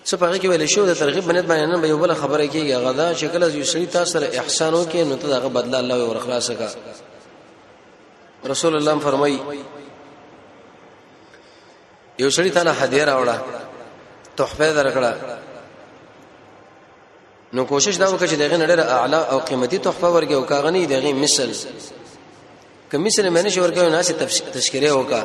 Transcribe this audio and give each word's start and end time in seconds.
څه 0.09 0.15
پاره 0.21 0.39
کې 0.43 0.49
ویل 0.49 0.67
شو 0.67 0.85
د 0.91 0.95
ترغیب 1.01 1.25
بنت 1.29 1.45
باندې 1.51 1.73
نن 1.73 1.81
به 1.81 1.89
یو 1.89 1.99
بل 1.99 2.15
خبره 2.15 2.47
کیږي 2.47 2.75
غدا 2.85 3.15
شکل 3.15 3.43
از 3.43 3.55
یوسری 3.55 3.87
تاسو 3.87 4.11
سره 4.13 4.27
احسانو 4.41 4.85
کې 4.93 4.97
نو 4.97 5.17
ته 5.17 5.29
دغه 5.29 5.49
بدله 5.49 5.79
الله 5.79 5.97
ور 6.05 6.19
خلاص 6.19 6.51
کا 6.51 6.69
رسول 8.53 8.77
الله 8.77 8.99
فرمای 8.99 9.39
یو 12.19 12.29
سړی 12.31 12.51
تعالی 12.55 12.71
هدیه 12.71 13.05
راوړه 13.07 13.39
تحفه 14.37 14.69
درکړه 14.75 15.15
نو 17.53 17.65
کوشش 17.67 17.95
دا 17.97 18.07
وکړه 18.13 18.27
چې 18.31 18.35
دغه 18.43 18.57
نړۍ 18.67 18.91
اعلی 18.93 19.17
او 19.17 19.39
قیمتي 19.39 19.79
تحفه 19.79 20.13
ورګي 20.21 20.33
او 20.33 20.43
کاغني 20.43 20.87
دغه 20.87 21.13
مثل 21.13 21.51
کمی 22.93 23.11
سره 23.11 23.29
مې 23.31 23.45
نشو 23.45 23.67
ورکړ 23.69 23.79
نو 23.79 23.91
ناسې 24.03 24.13
تشکره 24.57 24.93
وکړه 24.95 25.23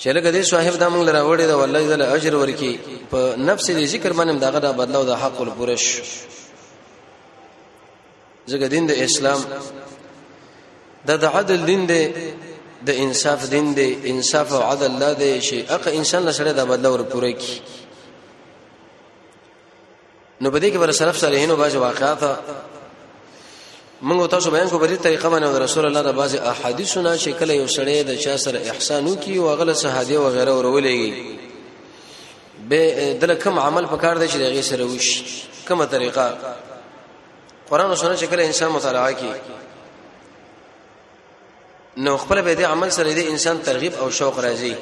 چې 0.00 0.06
لکه 0.16 0.30
دې 0.36 0.42
صاحب 0.52 0.74
دا 0.82 0.88
موږ 0.92 1.02
لره 1.10 1.22
وړي 1.30 1.46
دا 1.50 1.56
والله 1.60 1.82
دې 1.90 2.06
اجر 2.16 2.34
ورکی 2.42 2.72
په 3.10 3.20
نفس 3.48 3.66
دې 3.78 3.84
ذکر 3.94 4.12
باندې 4.18 4.34
داغه 4.44 4.58
دا 4.66 4.70
بدلو 4.80 5.02
د 5.10 5.16
حق 5.22 5.36
ول 5.40 5.50
پرش 5.58 5.84
زګ 8.50 8.62
دین 8.74 8.84
د 8.90 9.00
اسلام 9.06 9.40
دا 11.08 11.14
د 11.22 11.36
عدل 11.38 11.60
دین 11.70 11.82
دی 11.90 12.02
د 12.90 13.02
انصاف 13.06 13.40
دین 13.52 13.68
دی 13.78 13.88
انصاف 14.12 14.48
او 14.56 14.62
عدل 14.72 14.92
لا 15.02 15.10
دی 15.24 15.32
شي 15.50 15.58
اقه 15.76 15.90
انسان 16.00 16.22
له 16.26 16.32
سره 16.40 16.50
دا 16.58 16.64
بدلو 16.72 16.90
ور 16.94 17.02
پوره 17.14 17.32
کی 17.42 17.54
نو 20.42 20.48
په 20.52 20.58
دې 20.60 20.68
کې 20.72 20.78
ور 20.82 20.92
سلف 21.02 21.16
صالحینو 21.26 21.56
باج 21.62 21.76
واقعات 21.86 22.22
موږ 24.00 24.26
تاسو 24.30 24.50
بیان 24.50 24.68
کو 24.68 24.78
په 24.78 24.86
دې 24.86 24.96
طریقه 25.02 25.28
باندې 25.28 25.58
رسول 25.62 25.86
الله 25.86 26.02
د 26.06 26.12
بازي 26.16 26.38
احادیثونه 26.38 27.16
چې 27.22 27.28
کله 27.38 27.52
یو 27.60 27.66
سړی 27.76 27.96
د 28.10 28.14
چا 28.24 28.34
سره 28.42 28.58
احسانو 28.74 29.14
کی 29.24 29.34
او 29.36 29.48
غل 29.60 29.70
صحابه 29.80 30.14
او 30.18 30.28
غیره 30.36 30.52
ورولېږي 30.56 31.12
به 32.72 32.80
دله 33.24 33.34
کوم 33.46 33.58
عمل 33.62 33.86
پکار 33.94 34.18
دی 34.20 34.28
چې 34.28 34.34
هغه 34.44 34.62
سره 34.68 34.84
وش 34.92 35.08
کومه 35.72 35.86
طریقه 35.96 36.36
قران 37.70 37.90
او 37.90 37.96
سنت 37.96 38.20
چې 38.20 38.24
کله 38.36 38.44
انسان 38.52 38.68
مطالعه 38.76 39.12
کوي 39.24 39.32
نو 41.96 42.16
خپل 42.16 42.42
به 42.42 42.54
دې 42.56 42.66
عمل 42.66 42.90
سره 43.00 43.10
دې 43.22 43.26
انسان 43.36 43.62
ترغیب 43.72 43.94
او 44.00 44.06
شوق 44.22 44.40
راځي 44.40 44.74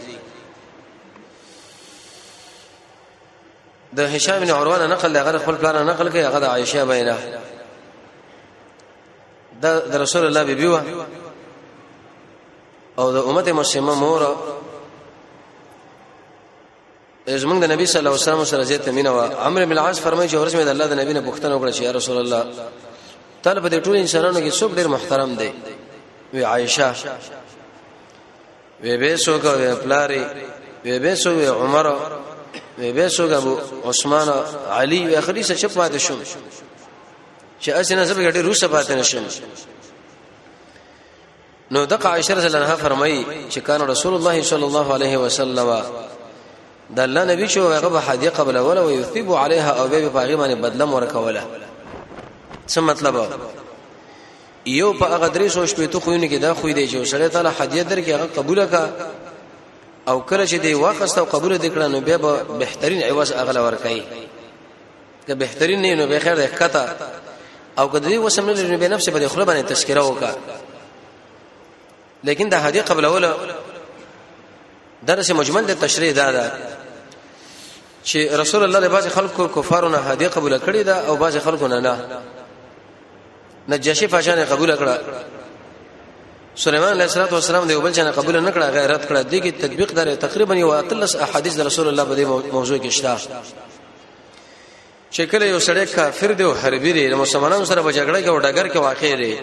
د 3.98 4.00
هشام 4.18 4.40
بن 4.46 4.50
عروه 4.60 4.78
نقل 4.96 5.10
لغه 5.18 5.38
خپل 5.42 5.54
پلان 5.66 5.84
نقل 5.94 6.06
کوي 6.10 6.22
هغه 6.22 6.38
د 6.42 6.44
عائشه 6.54 6.80
بیانه 6.96 7.16
دا 9.66 9.72
د 9.90 9.94
رسول 10.04 10.22
الله 10.28 10.42
بیبي 10.50 10.66
و 10.66 10.76
او 13.00 13.06
د 13.12 13.16
امت 13.30 13.46
مسلمه 13.60 13.94
مور 14.04 14.22
زمونږ 17.42 17.58
د 17.64 17.66
نبی 17.74 17.86
صلی 17.90 18.00
الله 18.00 18.12
علیه 18.14 18.26
وسلم 18.26 18.44
سره 18.52 18.62
جته 18.70 18.90
مینا 18.96 19.10
و 19.12 19.18
عمرو 19.46 19.66
بن 19.66 19.72
العاص 19.78 19.98
فرمایي 20.06 20.28
چې 20.30 20.34
ورسمه 20.42 20.64
د 20.64 20.68
الله 20.74 20.86
د 20.94 20.96
نبی 21.00 21.12
نه 21.18 21.22
پوښتنه 21.30 21.52
وکړه 21.54 21.72
چې 21.76 21.82
یا 21.82 21.90
رسول 21.92 22.16
الله 22.18 22.42
تعالی 23.42 23.60
په 23.60 23.68
دې 23.70 23.84
ټول 23.86 23.94
انسانانو 24.04 24.40
کې 24.44 24.54
څوک 24.60 24.70
ډیر 24.78 24.86
محترم 24.94 25.30
دی 25.34 25.50
وی 26.32 26.42
عائشه 26.44 26.90
وی 28.82 28.96
به 28.96 29.16
څوک 29.16 29.42
وی 29.60 29.74
پلاری 29.82 30.24
وی 30.84 30.98
به 30.98 31.16
څوک 31.16 31.34
وی 31.40 31.46
عمر 31.46 31.86
وی 32.78 32.92
به 32.92 33.08
څوک 33.08 33.30
ابو 33.32 33.52
عثمان 33.90 34.28
علی 34.72 35.06
وی 35.06 35.16
اخري 35.16 35.42
څه 35.44 35.52
چپ 35.62 35.76
ماته 35.78 35.98
شو 35.98 36.14
چې 37.60 37.68
اسنه 37.68 38.04
زبر 38.04 38.22
ګټه 38.30 38.36
روسه 38.42 38.68
پاتې 38.68 38.90
نشم 38.90 39.24
نو 41.70 41.84
د 41.90 42.06
عائشہ 42.08 42.38
رضی 42.38 42.46
الله 42.46 42.58
عنها 42.58 42.76
فرمایي 42.86 43.20
چې 43.50 43.58
کان 43.68 43.80
رسول 43.90 44.14
الله 44.18 44.42
صلی 44.50 44.64
الله 44.70 44.94
علیه 44.96 45.16
وسلم 45.18 45.82
د 46.96 47.00
الله 47.00 47.24
نبی 47.32 47.48
شو 47.54 47.66
هغه 47.72 47.88
به 47.94 48.00
هدیه 48.08 48.30
قبل 48.38 48.58
ولا 48.68 48.80
او 48.86 48.90
یثيب 48.90 49.32
علیها 49.44 49.70
او 49.82 49.88
به 49.88 50.08
په 50.08 50.20
هغه 50.20 50.36
باندې 50.36 50.56
بدله 50.56 50.84
ورکوله 50.84 51.42
څه 52.68 52.78
مطلب 52.90 53.20
یو 54.66 54.92
په 54.92 55.14
هغه 55.14 55.28
درې 55.34 55.52
سو 55.52 55.66
شپې 55.66 55.92
ته 55.92 56.00
خوونه 56.00 56.30
کې 56.30 56.42
دا 56.42 56.54
خو 56.54 56.70
دې 56.70 56.92
چې 56.92 57.10
سره 57.12 57.28
تعالی 57.28 57.50
هدیه 57.58 57.84
درکې 57.84 58.20
هغه 58.20 58.28
قبول 58.36 58.66
کا 58.66 58.90
او 60.08 60.20
کله 60.26 60.46
چې 60.46 60.54
دی 60.64 60.74
واخست 60.74 61.18
او 61.18 61.24
قبول 61.24 61.58
دې 61.58 61.74
کړه 61.74 61.88
نو 61.94 62.00
بیا 62.00 62.16
به 62.24 62.42
بهترین 62.64 63.02
عوض 63.10 63.32
اغله 63.32 63.70
ورکړي 63.70 64.02
که 65.26 65.34
بهترین 65.34 65.80
نه 65.82 65.94
نو 65.94 66.06
به 66.12 66.18
خیر 66.24 66.44
دې 66.46 66.54
کته 66.54 66.84
او 67.78 67.88
کدی 67.92 68.08
دې 68.10 68.18
وسم 68.18 68.46
نه 68.46 68.52
لري 68.52 68.76
به 68.76 68.88
نفس 68.88 69.08
په 69.08 69.28
خپل 69.28 69.44
باندې 69.46 69.68
تذکرہ 69.72 69.98
وکا 69.98 70.34
لیکن 72.24 72.48
دا 72.48 72.58
هدي 72.68 72.80
قبل 72.80 73.04
اول 73.04 73.32
درس 75.06 75.30
مجمل 75.30 75.66
د 75.66 75.78
تشریح 75.80 76.12
دا 76.12 76.32
ده 76.32 76.52
چې 78.06 78.16
رسول 78.16 78.64
الله 78.64 78.78
له 78.78 78.88
بعض 78.88 79.08
خلکو 79.08 79.48
کفارونه 79.62 79.98
هدي 79.98 80.26
قبول 80.28 80.58
کړی 80.60 80.86
دا 80.86 81.06
او 81.08 81.16
بعض 81.16 81.36
خلکو 81.38 81.66
نه 81.66 81.80
نه 81.80 82.08
نجاشي 83.68 84.08
فاشانه 84.08 84.44
قبول 84.44 84.76
کړه 84.78 84.96
سليمان 86.56 86.88
عليه 86.90 87.04
الصلاه 87.04 87.28
والسلام 87.34 87.66
دی 87.66 87.74
وبل 87.74 87.92
جن 87.92 88.12
قبول 88.12 88.40
نه 88.44 88.50
کړه 88.52 88.72
غیرت 88.72 89.08
کړه 89.08 89.26
دي 89.30 89.40
کې 89.40 89.62
تطبیق 89.62 89.90
درې 89.92 90.18
تقریبا 90.20 90.54
یو 90.56 90.72
اتلس 90.72 91.16
احادیث 91.16 91.54
د 91.54 91.60
رسول 91.62 91.88
الله 91.88 92.04
په 92.04 92.16
دې 92.16 92.52
موضوع 92.54 92.78
کې 92.78 92.86
شته 92.90 93.16
چې 95.16 95.20
کله 95.32 95.46
یو 95.46 95.58
سړی 95.60 95.86
کافر 95.96 96.32
دی 96.38 96.44
او 96.44 96.54
حربي 96.62 96.92
دی 96.92 97.14
مسلمانانو 97.14 97.64
سره 97.68 97.82
په 97.82 97.90
جګړه 97.92 98.18
کې 98.24 98.28
او 98.28 98.38
ډګر 98.40 98.68
کې 98.72 98.76
واقع 98.76 99.14
دی 99.20 99.38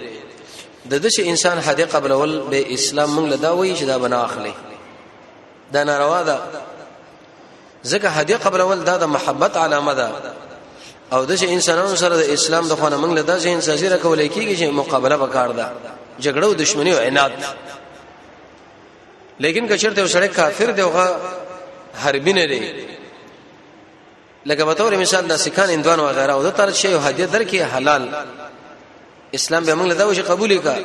د 0.90 0.92
دې 1.10 1.20
انسان 1.20 1.58
حدی 1.60 1.84
قبل 1.86 2.12
ول 2.12 2.40
به 2.50 2.74
اسلام 2.76 3.10
موږ 3.18 3.34
لدا 3.34 3.52
وایي 3.56 3.76
چې 3.78 3.84
دا 3.84 3.98
بنا 3.98 4.26
اخلي 4.26 4.54
دا 5.74 5.84
ناروا 5.84 6.24
ده 6.24 6.42
ځکه 7.88 8.06
هدیه 8.08 8.38
قبل 8.46 8.62
اول 8.62 8.84
دا 8.84 8.98
د 8.98 9.04
محبت 9.18 9.58
علامه 9.58 9.94
ده 9.94 10.10
او 11.12 11.26
د 11.26 11.32
انسانانو 11.44 11.96
سره 12.06 12.16
د 12.18 12.22
اسلام 12.38 12.68
د 12.68 12.74
خونه 12.82 12.98
منګل 12.98 13.22
د 13.26 13.40
ځین 13.40 13.62
سازي 13.62 13.88
راکول 13.90 14.28
کیږي 14.30 14.58
چې 14.60 14.64
مقابله 14.64 15.16
وکړ 15.18 15.52
دا 15.58 15.72
جګړه 16.22 16.44
او 16.44 16.54
دښمنی 16.56 16.90
او 16.94 17.00
عناد 17.08 17.32
لیکن 19.40 19.68
کچرته 19.68 20.08
سره 20.08 20.28
کافر 20.28 20.72
دی 20.72 20.82
اوغه 20.82 21.16
حربی 22.04 22.34
نه 22.34 22.46
دی 22.48 22.86
لکه 24.46 24.64
به 24.66 24.74
تور 24.74 24.98
مثال 24.98 25.28
د 25.28 25.36
سکان 25.38 25.70
اندوان 25.70 26.00
و 26.00 26.08
غیره 26.08 26.34
او 26.34 26.44
د 26.44 26.54
تر 26.56 26.72
شی 26.72 26.94
هدیه 26.96 27.26
درکې 27.34 27.56
حلال 27.76 28.10
اسلام 29.36 29.64
به 29.64 29.76
موږ 29.76 29.88
له 29.88 29.94
دا 29.96 30.08
وشه 30.10 30.22
قبول 30.22 30.60
وکړ 30.60 30.80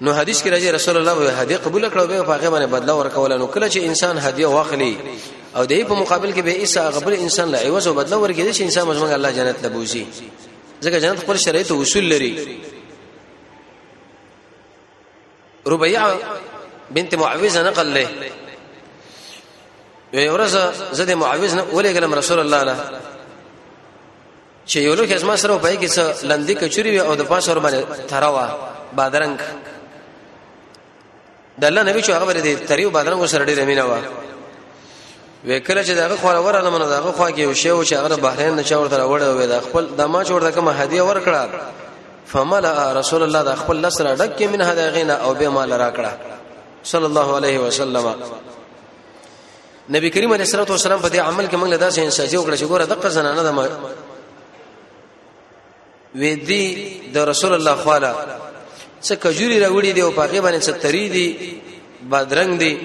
نو 0.00 0.12
حدیث 0.12 0.42
کې 0.42 0.46
راځي 0.46 0.74
رسول 0.74 0.96
الله 0.96 1.14
وی 1.18 1.28
هدیه 1.30 1.56
قبول 1.56 1.90
کړو 1.90 2.02
به 2.08 2.22
په 2.22 2.30
هغه 2.34 2.50
باندې 2.50 2.70
بدلا 2.72 2.94
ورکول 2.94 3.38
نو 3.38 3.46
کله 3.46 3.70
چې 3.70 3.76
انسان 3.76 4.18
هدیه 4.18 4.46
واخلي 4.46 4.96
او 5.56 5.64
دې 5.66 5.84
په 5.88 5.92
مقابل 5.94 6.34
کې 6.34 6.38
به 6.40 6.50
ایسا 6.58 6.90
غبر 6.90 7.12
انسان 7.12 7.48
لا 7.50 7.58
ایواز 7.60 7.86
او 7.86 7.94
بدلا 7.94 8.16
ورکړي 8.16 8.56
چې 8.56 8.60
انسان 8.60 8.86
مزمن 8.86 9.12
الله 9.12 9.30
جنت 9.32 9.62
ته 9.62 9.68
بوزي 9.68 10.06
ځکه 10.84 11.02
جنت 11.04 11.18
خپل 11.18 11.36
شرایط 11.36 11.70
او 11.72 11.82
اصول 11.82 12.04
لري 12.04 12.58
ربيعه 15.66 16.14
بنت 16.90 17.14
معوذه 17.14 17.62
نقل 17.62 17.94
له 17.94 18.08
یو 20.12 20.32
ورځ 20.36 20.54
زه 20.96 21.04
د 21.10 21.12
معاوز 21.22 21.54
نه 21.58 21.62
ولېګلم 21.76 22.12
رسول 22.20 22.38
الله 22.40 22.62
له 22.68 22.76
چې 24.70 24.76
یو 24.76 24.94
لوک 24.94 25.10
اسما 25.12 25.36
سره 25.36 25.58
پای 25.58 25.78
کې 25.82 25.88
څه 25.94 26.02
لندې 26.24 26.52
کچوري 26.60 26.98
او 27.00 27.14
د 27.14 27.20
پاس 27.22 27.48
ور 27.48 27.58
باندې 27.58 28.10
تراوا 28.10 28.46
بادرنګ 28.96 29.38
د 31.60 31.64
الله 31.64 31.82
نبی 31.82 32.02
چې 32.02 32.10
هغه 32.10 32.24
ور 32.28 32.40
دي 32.40 32.56
تریو 32.56 32.90
بادرنګ 32.90 33.26
سره 33.26 33.44
ډېر 33.44 33.58
مینا 33.64 33.84
وا 33.86 33.98
وکړه 35.48 35.82
چې 35.86 35.90
داغه 35.98 36.16
خور 36.16 36.36
وراله 36.36 36.70
منه 36.70 36.86
داغه 36.86 37.12
خو 37.12 37.30
کې 37.30 37.38
یو 37.38 37.54
شی 37.54 37.68
او 37.70 37.82
چې 37.84 37.92
هغه 37.92 38.16
بحرین 38.16 38.54
نه 38.56 38.62
چور 38.64 38.88
تر 38.88 39.00
وړه 39.00 39.38
وې 39.38 39.46
د 39.54 39.60
خپل 39.60 39.86
دما 39.98 40.24
چور 40.24 40.40
دغه 40.50 40.60
مهدی 40.60 41.00
ور 41.00 41.20
کړه 41.26 41.42
فملا 42.32 42.92
رسول 42.92 43.22
الله 43.22 43.42
د 43.42 43.52
خپل 43.60 43.76
لسره 43.84 44.16
ډک 44.16 44.38
کې 44.38 44.42
منه 44.52 44.74
دغه 44.74 45.02
نه 45.04 45.14
او 45.24 45.34
به 45.34 45.48
مال 45.48 45.72
را 45.72 45.90
کړه 45.96 46.12
صلی 46.84 47.04
الله 47.06 47.36
علیه 47.36 47.58
وسلم 47.58 48.06
نبی 49.90 50.10
کریم 50.10 50.32
علیه 50.32 50.44
الصلاه 50.46 50.66
والسلام 50.70 51.00
په 51.00 51.08
دې 51.10 51.16
عمل 51.16 51.46
کې 51.46 51.54
موږ 51.54 51.68
له 51.68 51.76
داسې 51.78 51.98
انساجي 51.98 52.36
وکړه 52.36 52.56
چې 52.56 52.62
ګوره 52.70 52.84
دغه 52.84 53.08
زنانه 53.08 53.42
د 53.42 53.48
ما 53.56 53.68
وې 56.16 56.34
دي 56.48 56.64
د 57.14 57.18
رسول 57.30 57.52
الله 57.54 57.74
خواله 57.74 58.14
څه 59.06 59.14
کجوري 59.24 59.58
راوړي 59.66 59.92
دی 59.94 60.00
او 60.02 60.10
پاګې 60.16 60.38
باندې 60.44 60.62
څه 60.66 60.72
تری 60.82 61.08
دي 61.08 61.28
بدرنګ 62.10 62.58
دي 62.58 62.78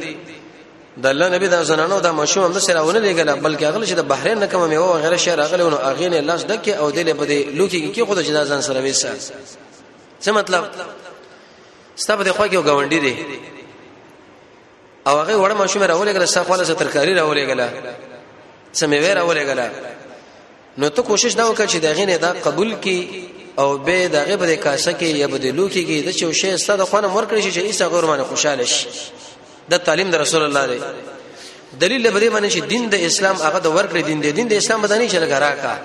د 1.02 1.06
الله 1.06 1.30
نبی 1.30 1.48
دا 1.48 1.64
زنانو 1.64 2.00
دا 2.00 2.12
مشوم 2.12 2.54
د 2.54 2.60
سره 2.60 2.82
ونه 2.82 3.00
لګل 3.00 3.30
بلکې 3.42 3.64
هغه 3.64 3.86
چې 3.88 3.94
د 3.98 4.02
بحرین 4.08 4.38
نه 4.40 4.48
کومه 4.48 4.68
میوه 4.68 4.92
وغیرہ 4.96 5.16
شهر 5.16 5.40
هغه 5.42 5.56
له 5.56 5.78
اغې 5.92 6.10
نه 6.14 6.20
لاس 6.20 6.44
دکې 6.44 6.70
او 6.70 6.90
دله 6.92 7.14
په 7.14 7.26
دې 7.26 7.58
لوکي 7.58 7.94
کې 7.96 8.02
خود 8.08 8.20
جدا 8.22 8.46
ځان 8.46 8.62
سره 8.62 8.82
وېسه 8.94 9.08
څه 10.26 10.32
مطلب 10.32 10.64
ستاسو 11.96 12.24
د 12.24 12.32
خوا 12.32 12.48
کې 12.48 12.56
غونډي 12.58 13.00
دي 13.00 13.16
او 15.08 15.18
هغه 15.20 15.36
وړه 15.38 15.54
ماشوم 15.54 15.84
راولې 15.88 16.14
غل 16.18 16.28
سخواله 16.28 16.64
سترکاری 16.64 17.14
راولې 17.16 17.50
غل 17.52 17.62
سمې 18.74 19.18
راولې 19.18 19.44
غل 19.50 19.70
نو 20.78 20.88
ته 20.90 21.02
کوشش 21.02 21.34
دا 21.34 21.46
وکړه 21.52 21.66
چې 21.68 21.76
دغه 21.76 22.06
نه 22.06 22.18
دا 22.18 22.32
قبول 22.34 22.76
کی 22.76 23.30
او 23.60 23.78
به 23.78 24.08
دغه 24.08 24.36
په 24.38 24.56
کاسه 24.56 24.92
کې 25.00 25.04
یا 25.04 25.28
بدلو 25.28 25.70
کې 25.70 25.82
کې 25.88 26.08
د 26.08 26.12
چو 26.20 26.32
شی 26.34 26.58
ستاسو 26.58 26.86
خونه 26.86 27.08
مرکړي 27.08 27.40
شي 27.42 27.52
چې 27.52 27.58
ایسا 27.64 27.86
غور 27.88 28.06
باندې 28.06 28.24
خوشاله 28.30 28.64
شي 28.66 28.88
د 29.70 29.78
تعلیم 29.78 30.12
د 30.12 30.16
رسول 30.16 30.44
الله 30.44 30.66
دی 30.66 30.80
دلیل 31.80 32.02
له 32.08 32.10
بده 32.12 32.30
باندې 32.30 32.50
چې 32.56 32.60
دین 32.64 32.90
د 32.90 32.96
اسلام 32.96 33.36
هغه 33.36 33.60
د 33.60 33.68
ورکړي 33.78 34.02
دین 34.06 34.20
دی 34.22 34.32
دین 34.32 34.48
د 34.48 34.54
اسلام 34.54 34.82
باندې 34.86 35.12
چې 35.12 35.16
لګرا 35.16 35.52
کا 35.62 35.78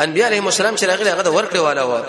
انبیاء 0.00 0.26
علیهم 0.28 0.46
السلام 0.46 0.76
چې 0.76 0.82
راغلي 0.82 1.10
هغه 1.10 1.22
د 1.22 1.28
ورکړي 1.34 1.58
والا 1.58 1.82
و 1.86 2.02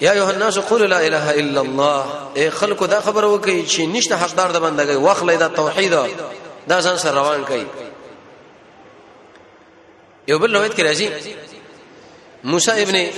یا 0.00 0.12
ایه 0.12 0.28
الناس 0.30 0.58
قولوا 0.58 0.86
لا 0.86 0.98
اله 1.06 1.30
الا 1.30 1.60
الله 1.60 2.04
اے 2.36 2.48
خلکو 2.50 2.86
دا 2.86 3.00
خبر 3.00 3.24
وکي 3.24 3.66
چې 3.66 3.80
نشته 3.80 4.16
حقدار 4.16 4.50
د 4.50 4.56
بندګي 4.60 4.96
واخلې 4.96 5.38
دا 5.38 5.48
توحید 5.48 5.94
دا 6.68 6.80
ځان 6.80 6.96
سره 6.98 7.12
روان 7.12 7.44
کړي 7.44 7.64
یو 10.28 10.38
بل 10.38 10.56
روایت 10.56 10.74
کې 10.74 10.80
راځي 10.80 11.10
موسی 12.44 12.70
ابن 12.82 13.10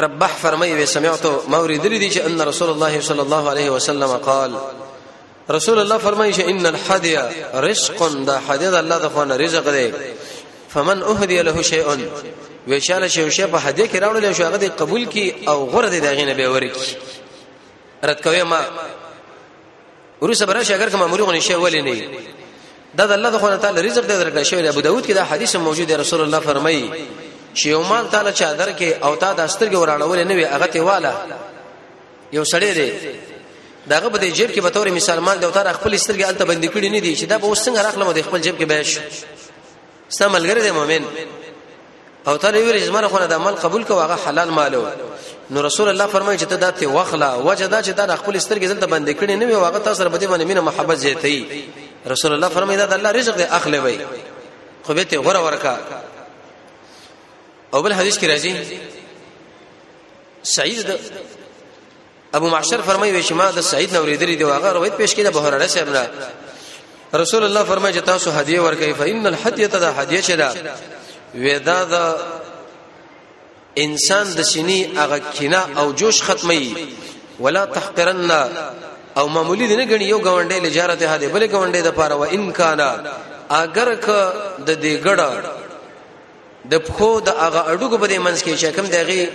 ربح 0.00 0.36
فرمایي 0.36 0.82
و 0.82 0.86
سمعت 0.86 1.26
مورد 1.48 1.86
لري 1.86 2.10
چې 2.10 2.18
ان 2.18 2.40
رسول 2.40 2.70
الله 2.70 3.00
صلی 3.00 3.20
الله 3.20 3.50
علیه 3.50 3.70
وسلم 3.70 4.16
قال 4.16 4.56
رسول 5.50 5.78
الله 5.78 5.98
فرمایي 5.98 6.34
چې 6.34 6.40
ان 6.40 6.66
الحدی 6.66 7.16
رزق 7.54 8.08
دا 8.26 8.38
حدی 8.48 8.66
الله 8.66 8.98
د 8.98 9.08
خوانه 9.08 9.36
رزق 9.36 9.70
دی 9.70 9.92
فمن 10.68 11.02
اهدي 11.02 11.42
له 11.42 11.62
شيء 11.62 12.08
وشاله 12.68 13.08
شی 13.08 13.30
شی 13.30 13.46
په 13.46 13.58
هدیه 13.58 13.86
کې 13.86 13.98
راوړل 14.02 14.32
شو 14.36 14.44
هغه 14.44 14.68
قبول 14.68 15.04
کی 15.04 15.32
او 15.48 15.66
غره 15.70 15.88
دې 15.90 16.02
دغه 16.02 16.24
نه 16.24 16.34
به 16.34 16.48
ورکی 16.50 16.96
رد 18.02 18.20
کوي 18.20 18.42
ما 18.42 18.60
ورسه 20.20 20.46
برش 20.46 20.70
اگر 20.70 20.90
کوم 20.90 21.02
امر 21.02 21.22
غنی 21.22 21.40
شی 21.40 21.54
ولې 21.54 21.74
نه 21.86 22.04
دا 22.96 23.06
د 23.06 23.12
الله 23.12 23.30
د 23.30 23.60
تعالی 23.62 23.82
رزق 23.88 24.02
دې 24.04 24.24
درکړ 24.26 24.42
شوی 24.42 24.68
ابو 24.68 24.80
داود 24.80 25.04
کې 25.06 25.12
دا 25.12 25.24
حدیث 25.24 25.56
موجود 25.56 25.86
دی 25.86 25.94
رسول 25.96 26.20
الله 26.20 26.40
فرمایي 26.40 26.90
چې 27.54 27.66
یو 27.66 27.82
مال 27.82 28.08
تعالی 28.10 28.32
چادر 28.32 28.72
کې 28.78 29.04
او 29.04 29.16
تا 29.16 29.32
د 29.32 29.48
استرګې 29.48 29.76
وراړول 29.76 30.18
نه 30.18 30.34
وي 30.34 30.44
هغه 30.44 30.66
ته 30.66 30.80
والا 30.80 31.14
یو 32.32 32.44
سړی 32.44 32.70
دی 32.76 32.92
داغه 33.88 34.08
په 34.08 34.18
جیب 34.26 34.50
کې 34.54 34.60
به 34.60 34.68
تور 34.70 34.90
مثال 34.90 35.20
مال 35.20 35.38
دی 35.38 35.44
او 35.46 35.50
تا 35.52 35.72
خپل 35.72 35.94
استرګې 35.98 36.24
الته 36.28 36.44
بند 36.44 36.64
کړې 36.66 36.86
نه 36.90 36.98
دي 37.00 37.16
چې 37.16 37.24
دا 37.24 37.38
به 37.38 37.54
وسنګ 37.54 37.76
راخلم 37.78 38.12
د 38.12 38.22
خپل 38.22 38.40
جیب 38.40 38.58
کې 38.60 38.64
بهش 38.64 38.98
سملګر 40.10 40.58
دی 40.60 40.70
مؤمن 40.70 41.04
او 42.28 42.36
ته 42.36 42.50
ویل 42.50 42.84
زمره 42.84 43.08
خو 43.08 43.18
د 43.18 43.32
عمل 43.32 43.54
قبول 43.54 43.84
کو 43.84 43.94
هغه 44.00 44.16
حلال 44.26 44.50
مالو 44.50 44.86
نو 45.50 45.60
رسول 45.60 45.88
الله 45.88 46.06
فرمایي 46.06 46.38
چې 46.38 46.42
ته 46.48 46.56
داتې 46.56 46.82
وخلا 46.84 47.34
وجدا 47.34 47.82
چې 47.82 47.88
دا 47.88 48.16
خپل 48.16 48.40
سترګې 48.40 48.64
زلته 48.64 48.86
بند 48.86 49.10
کړي 49.10 49.30
نه 49.40 49.46
وي 49.46 49.54
هغه 49.54 49.78
تاسو 49.78 50.04
ربته 50.04 50.26
باندې 50.26 50.42
مینه 50.44 50.60
محبت 50.60 50.96
زیاتې 51.02 51.44
رسول 52.06 52.32
الله 52.32 52.48
فرمایي 52.48 52.78
دا 52.78 52.86
د 52.86 52.92
الله 52.92 53.10
رزق 53.10 53.36
دی 53.36 53.42
اخلي 53.44 53.78
وي 53.78 53.98
خو 54.84 54.94
به 54.94 55.02
ته 55.02 55.16
غره 55.16 55.38
ورکا 55.44 55.78
او 57.74 57.82
بل 57.82 57.92
حدیث 57.92 58.18
کې 58.18 58.24
راځي 58.24 58.52
سعید 60.42 60.96
ابو 62.34 62.48
معشر 62.48 62.80
فرمایي 62.82 63.22
چې 63.22 63.32
ما 63.32 63.50
د 63.50 63.60
سعید 63.60 63.96
نو 63.96 64.04
ریدري 64.04 64.36
دی 64.36 64.44
هغه 64.44 64.72
روایت 64.72 64.94
پیش 64.96 65.14
کړي 65.14 65.22
د 65.28 65.32
بهرړه 65.32 65.66
صاحب 65.66 66.10
رسول 67.14 67.44
الله 67.44 67.64
فرمایي 67.64 67.94
چې 67.94 68.02
تاسو 68.06 68.30
هدیه 68.30 68.60
ورکړئ 68.70 68.94
فإن 69.00 69.26
الحدیه 69.26 69.66
تدا 69.66 69.90
هدیه 69.92 70.20
چدا 70.20 70.52
ودا 71.42 71.78
د 71.92 71.94
انسان 73.84 74.26
د 74.32 74.40
شینی 74.52 74.80
هغه 75.00 75.18
کینا 75.36 75.60
او 75.80 75.92
جوش 75.92 76.22
ختمي 76.22 76.64
ولا 77.40 77.64
تحقرن 77.64 78.30
او 79.18 79.26
معمولی 79.28 79.66
دی 79.66 79.76
نه 79.76 79.84
غنی 79.84 80.04
یو 80.04 80.18
غونډې 80.20 80.52
لجارت 80.66 81.02
هدا 81.02 81.28
بل 81.28 81.48
غونډې 81.48 81.84
د 81.84 81.88
پاره 81.88 82.14
و 82.14 82.22
ان 82.24 82.52
کان 82.52 82.80
اگر 83.50 83.94
ک 83.94 84.06
د 84.66 84.74
دې 84.82 85.04
ګړه 85.06 85.30
د 86.70 86.82
خو 86.92 87.20
د 87.20 87.28
هغه 87.28 87.72
اډوګ 87.74 87.98
په 88.00 88.06
دې 88.08 88.18
منځ 88.18 88.42
کې 88.42 88.54
شکم 88.64 88.86
دغه 88.86 89.26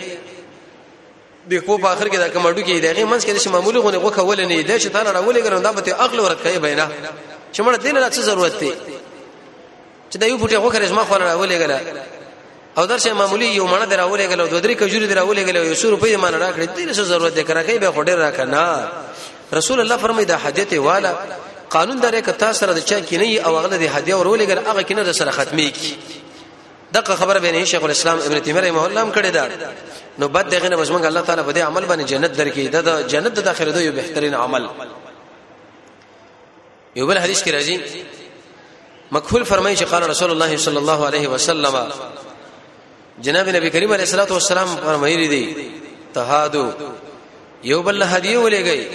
د 1.50 1.62
خو 1.66 1.78
په 1.78 1.88
اخر 1.92 2.08
کې 2.10 2.16
دا 2.18 2.30
کوم 2.30 2.46
اډو 2.46 2.62
کې 2.68 2.82
دغه 2.86 3.06
منځ 3.06 3.22
کې 3.26 3.32
د 3.32 3.50
معمولی 3.52 3.80
غونې 3.80 3.96
غوکول 4.06 4.40
نه 4.42 4.62
دی 4.64 4.80
چې 4.80 4.88
تعالی 4.94 5.10
راولې 5.14 5.44
ګرنده 5.46 5.72
به 5.72 5.82
ته 5.82 6.04
اغل 6.04 6.20
ورته 6.20 6.44
کوي 6.50 6.60
بینا 6.60 6.88
چې 7.54 7.62
مړ 7.62 7.76
دین 7.78 7.98
لا 7.98 8.10
څه 8.12 8.20
ضرورت 8.30 8.60
دی 8.60 8.72
چې 10.12 10.18
دا 10.18 10.26
یو 10.28 10.38
پټه 10.38 10.58
غوخه 10.58 10.80
رسمه 10.80 11.04
خو 11.04 11.16
راولېګله 11.16 11.80
او 12.78 12.86
درشه 12.86 13.14
معمولی 13.14 13.46
یو 13.46 13.68
مړه 13.68 13.86
دراولېګله 13.86 14.50
دوه 14.50 14.62
درې 14.62 14.76
کجوري 14.80 15.08
دراولېګله 15.08 15.58
یو 15.60 15.76
100 15.76 15.90
روپۍ 15.90 16.16
مال 16.16 16.34
راکړې 16.34 16.68
دې 16.78 16.94
څه 16.96 17.02
ضرورت 17.02 17.36
دې 17.36 17.40
کرا 17.44 17.64
کوي 17.64 17.80
به 17.80 17.92
خډه 17.92 18.10
راکنه 18.16 18.88
رسول 19.54 19.80
الله 19.82 19.98
فرمایي 19.98 20.26
دا 20.26 20.38
حاجت 20.38 20.74
والا 20.74 21.14
قانون 21.70 22.02
درې 22.02 22.16
کتا 22.16 22.54
سره 22.54 22.74
د 22.74 22.80
چا 22.86 23.00
کې 23.02 23.14
نه 23.14 23.40
او 23.46 23.58
هغه 23.58 23.68
د 23.78 23.82
هدیه 23.84 24.16
ورولېګل 24.16 24.58
هغه 24.68 24.82
کې 24.84 24.92
نه 24.92 25.04
د 25.04 25.12
سره 25.12 25.32
ختمي 25.32 25.72
کی 25.72 25.98
دغه 26.94 27.16
خبره 27.16 27.40
به 27.40 27.52
نه 27.52 27.66
شیخ 27.66 27.84
الاسلام 27.84 28.20
ابن 28.20 28.42
تیمیه 28.42 28.62
رحمه 28.62 28.86
الله 28.86 29.02
هم 29.02 29.12
کړی 29.14 29.28
دا 29.28 29.50
نو 30.20 30.28
بد 30.28 30.50
دغه 30.50 30.68
نه 30.70 30.78
بسمنګ 30.86 31.06
الله 31.06 31.22
تعالی 31.22 31.44
په 31.44 31.54
دې 31.54 31.58
عمل 31.58 31.86
باندې 31.88 32.04
جنت 32.10 32.34
درکې 32.38 32.70
دا 32.74 32.82
د 32.82 33.08
جنت 33.08 33.34
د 33.34 33.40
داخله 33.42 33.82
یو 33.84 33.92
بهترین 33.92 34.34
عمل 34.36 34.68
یو 36.96 37.08
بل 37.08 37.18
حدیث 37.18 37.42
کې 37.44 37.52
راځي 37.52 37.78
مکحول 39.12 39.44
فرمایي 39.46 39.78
چې 39.78 39.84
قال 39.84 40.10
رسول 40.10 40.32
الله 40.32 40.58
صلی 40.58 40.78
الله 40.78 41.06
علیه 41.08 41.28
وسلم 41.28 41.92
جناب 43.28 43.50
نبی 43.56 43.70
کریم 43.76 43.92
علیه 43.94 44.04
الصلاه 44.06 44.30
والسلام 44.34 44.68
فرمایلی 44.76 45.28
دي 45.28 45.56
تهادو 46.14 46.72
یو 47.64 47.82
بل 47.84 48.04
هدیه 48.04 48.38
ولېږي 48.44 48.88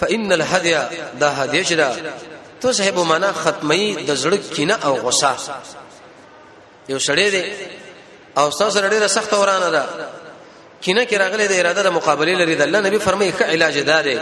فإن 0.00 0.32
الهدیه 0.32 0.88
دا 1.20 1.30
هدیه 1.30 1.64
چې 1.64 1.72
دا 1.72 1.96
تو 2.60 2.72
صاحب 2.72 2.98
معنا 2.98 3.32
ختمي 3.32 3.94
د 3.96 4.16
زړه 4.22 4.54
کینه 4.56 4.74
او 4.86 4.94
غصه 4.96 5.34
یو 6.88 6.98
سړی 7.00 7.30
دی 7.36 7.44
او 8.38 8.48
استاد 8.48 8.70
سره 8.72 8.90
ډیره 8.90 9.06
سخت 9.06 9.34
ورانه 9.34 9.70
ده 9.70 9.82
کینه 10.82 11.04
کې 11.06 11.12
راغلي 11.14 11.46
د 11.48 11.52
اراده 11.60 11.82
د 11.82 11.86
مقابله 11.92 12.34
لري 12.44 12.54
د 12.54 12.62
الله 12.62 12.80
نبی 12.80 12.98
فرمایي 12.98 13.32
ښه 13.38 13.42
علاج 13.42 13.78
دار 13.78 14.02
دی 14.02 14.18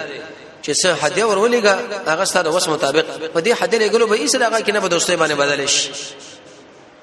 چې 0.69 0.75
څه 0.81 0.91
حد 1.03 1.19
ورولېګا 1.31 1.75
هغه 2.13 2.25
ستاسو 2.25 2.51
وس 2.57 2.69
مطابق 2.69 3.05
په 3.35 3.41
دې 3.41 3.49
حد 3.61 3.75
لګلو 3.75 4.05
به 4.07 4.15
ایسه 4.21 4.39
هغه 4.47 4.61
کې 4.65 4.71
نه 4.77 4.81
په 4.81 4.87
دوستۍ 4.93 5.17
باندې 5.21 5.33
بدل 5.41 5.69
شي 5.69 5.89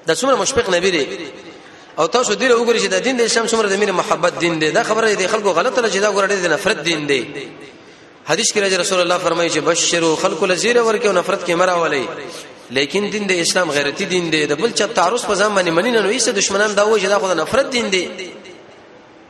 د 0.06 0.14
څومره 0.14 0.36
مشفق 0.38 0.70
نبی 0.70 0.90
دی 0.90 1.28
او 1.98 2.06
تاسو 2.06 2.32
دې 2.34 2.52
وګورئ 2.58 2.78
چې 2.82 2.86
د 2.94 3.02
دین 3.02 3.16
د 3.16 3.20
اسلام 3.22 3.46
څومره 3.48 3.66
د 3.68 3.72
مینه 3.78 3.92
محبت 3.92 4.38
دین 4.38 4.58
دی 4.60 4.70
دا 4.70 4.82
خبره 4.82 5.14
دې 5.16 5.26
خلکو 5.26 5.50
غلطه 5.52 5.82
لږه 5.82 5.96
دا 5.98 6.10
ګورې 6.14 6.30
د 6.30 6.46
نفرت 6.52 6.78
دین 6.82 7.06
دی 7.06 7.22
حدیث 8.26 8.52
کې 8.52 8.58
رسول 8.80 9.00
الله 9.00 9.18
فرمایي 9.18 9.50
چې 9.50 9.58
بشرو 9.58 10.16
خلق 10.16 10.44
لزیره 10.44 10.82
ورکه 10.82 11.06
او 11.10 11.12
نفرت 11.12 11.46
کې 11.46 11.50
مراولې 11.54 12.04
لیکن 12.70 13.10
دین 13.10 13.26
د 13.26 13.32
اسلام 13.32 13.70
غیرتی 13.70 14.04
دین 14.04 14.30
دی 14.30 14.46
د 14.46 14.52
بل 14.54 14.70
چا 14.72 14.86
تعرض 14.86 15.22
په 15.22 15.34
ځان 15.34 15.50
باندې 15.56 15.68
مننه 15.70 16.00
نو 16.00 16.08
ایسه 16.08 16.30
دشمنان 16.32 16.74
دا 16.74 16.84
وایي 16.86 17.02
چې 17.04 17.08
دا 17.08 17.18
خو 17.18 17.28
د 17.34 17.36
نفرت 17.40 17.66
دین 17.70 17.90
دی 17.90 18.08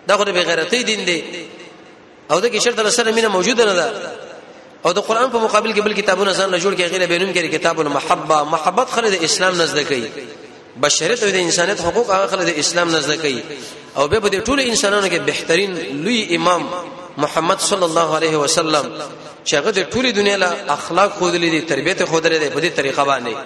دا 0.09 0.17
خو 0.17 0.25
د 0.25 0.29
بغیرتی 0.31 0.83
دین 0.85 1.05
دی 1.05 1.25
او 2.31 2.41
د 2.41 2.49
کې 2.53 2.65
شرط 2.65 2.89
سره 2.89 3.11
مینه 3.13 3.29
موجوده 3.29 3.65
نه 3.65 3.73
ده 3.75 4.17
او 4.85 4.93
د 4.93 4.99
قران 4.99 5.31
په 5.31 5.37
مقابل 5.39 5.73
کې 5.75 5.81
بل 5.81 5.93
کتابونه 5.95 6.33
ځان 6.33 6.51
له 6.51 6.59
جوړ 6.59 6.73
کې 6.77 6.83
غیره 6.83 7.07
بینوم 7.07 7.33
کې 7.33 7.39
کتابونه 7.55 7.89
محبه 7.91 8.43
محبت 8.45 8.89
خلد 8.91 9.15
اسلام 9.25 9.61
نزد 9.63 9.79
کوي 9.89 10.11
بشریت 10.81 11.23
او 11.23 11.31
د 11.31 11.35
انسانیت 11.37 11.81
حقوق 11.81 12.11
هغه 12.11 12.27
خلد 12.27 12.49
اسلام 12.49 12.89
نزد 12.97 13.15
کوي 13.23 13.41
او 13.97 14.09
به 14.09 14.19
د 14.19 14.45
ټولو 14.45 14.61
انسانانو 14.69 15.07
کې 15.09 15.21
بهترین 15.27 16.05
لوی 16.05 16.37
امام 16.37 16.69
محمد 17.19 17.59
صلی 17.61 17.85
الله 17.85 18.17
علیه 18.17 18.37
وسلم 18.37 18.87
چې 19.47 19.55
هغه 19.55 19.71
د 19.71 19.91
ټولې 19.91 20.13
دنیا 20.19 20.37
له 20.37 20.51
اخلاق 20.69 21.11
خودلې 21.19 21.51
دي 21.57 21.61
تربیته 21.61 22.05
خودلې 22.07 22.39
دي 22.45 22.51
په 22.51 22.61
دې 22.61 22.77
طریقه 22.79 23.05
باندې 23.05 23.37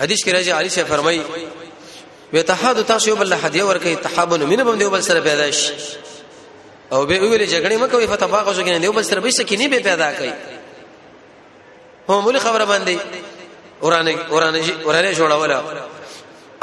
حدیث 0.00 0.20
کې 0.24 0.28
راځي 0.30 0.48
علی 0.50 0.68
شه 0.70 0.84
فرمایي 0.84 1.22
وتحاد 2.32 2.84
تاسو 2.86 3.14
بل 3.16 3.34
حدیه 3.34 3.64
ورکه 3.64 3.94
تحابن 3.94 4.40
من 4.46 4.56
بم 4.64 4.74
دیوبل 4.78 5.02
سره 5.02 5.20
پیدا 5.20 5.50
شي 5.50 5.68
او 6.94 7.06
به 7.06 7.18
ویل 7.18 7.44
جګړه 7.52 7.76
مکه 7.82 7.96
وي 7.98 8.06
فتبا 8.12 8.40
غوږ 8.46 8.58
کې 8.64 8.70
نه 8.74 8.78
دی 8.78 8.88
بل 8.88 9.02
سره 9.04 9.20
به 9.20 9.30
سکینه 9.38 9.68
به 9.68 9.78
پیدا 9.78 10.08
کوي 10.14 10.32
هم 12.08 12.28
له 12.34 12.38
خبره 12.38 12.64
باندې 12.72 12.96
ورانه 13.82 14.14
ورانه 14.30 14.60
ورانه 14.86 15.12
جوړول 15.12 15.54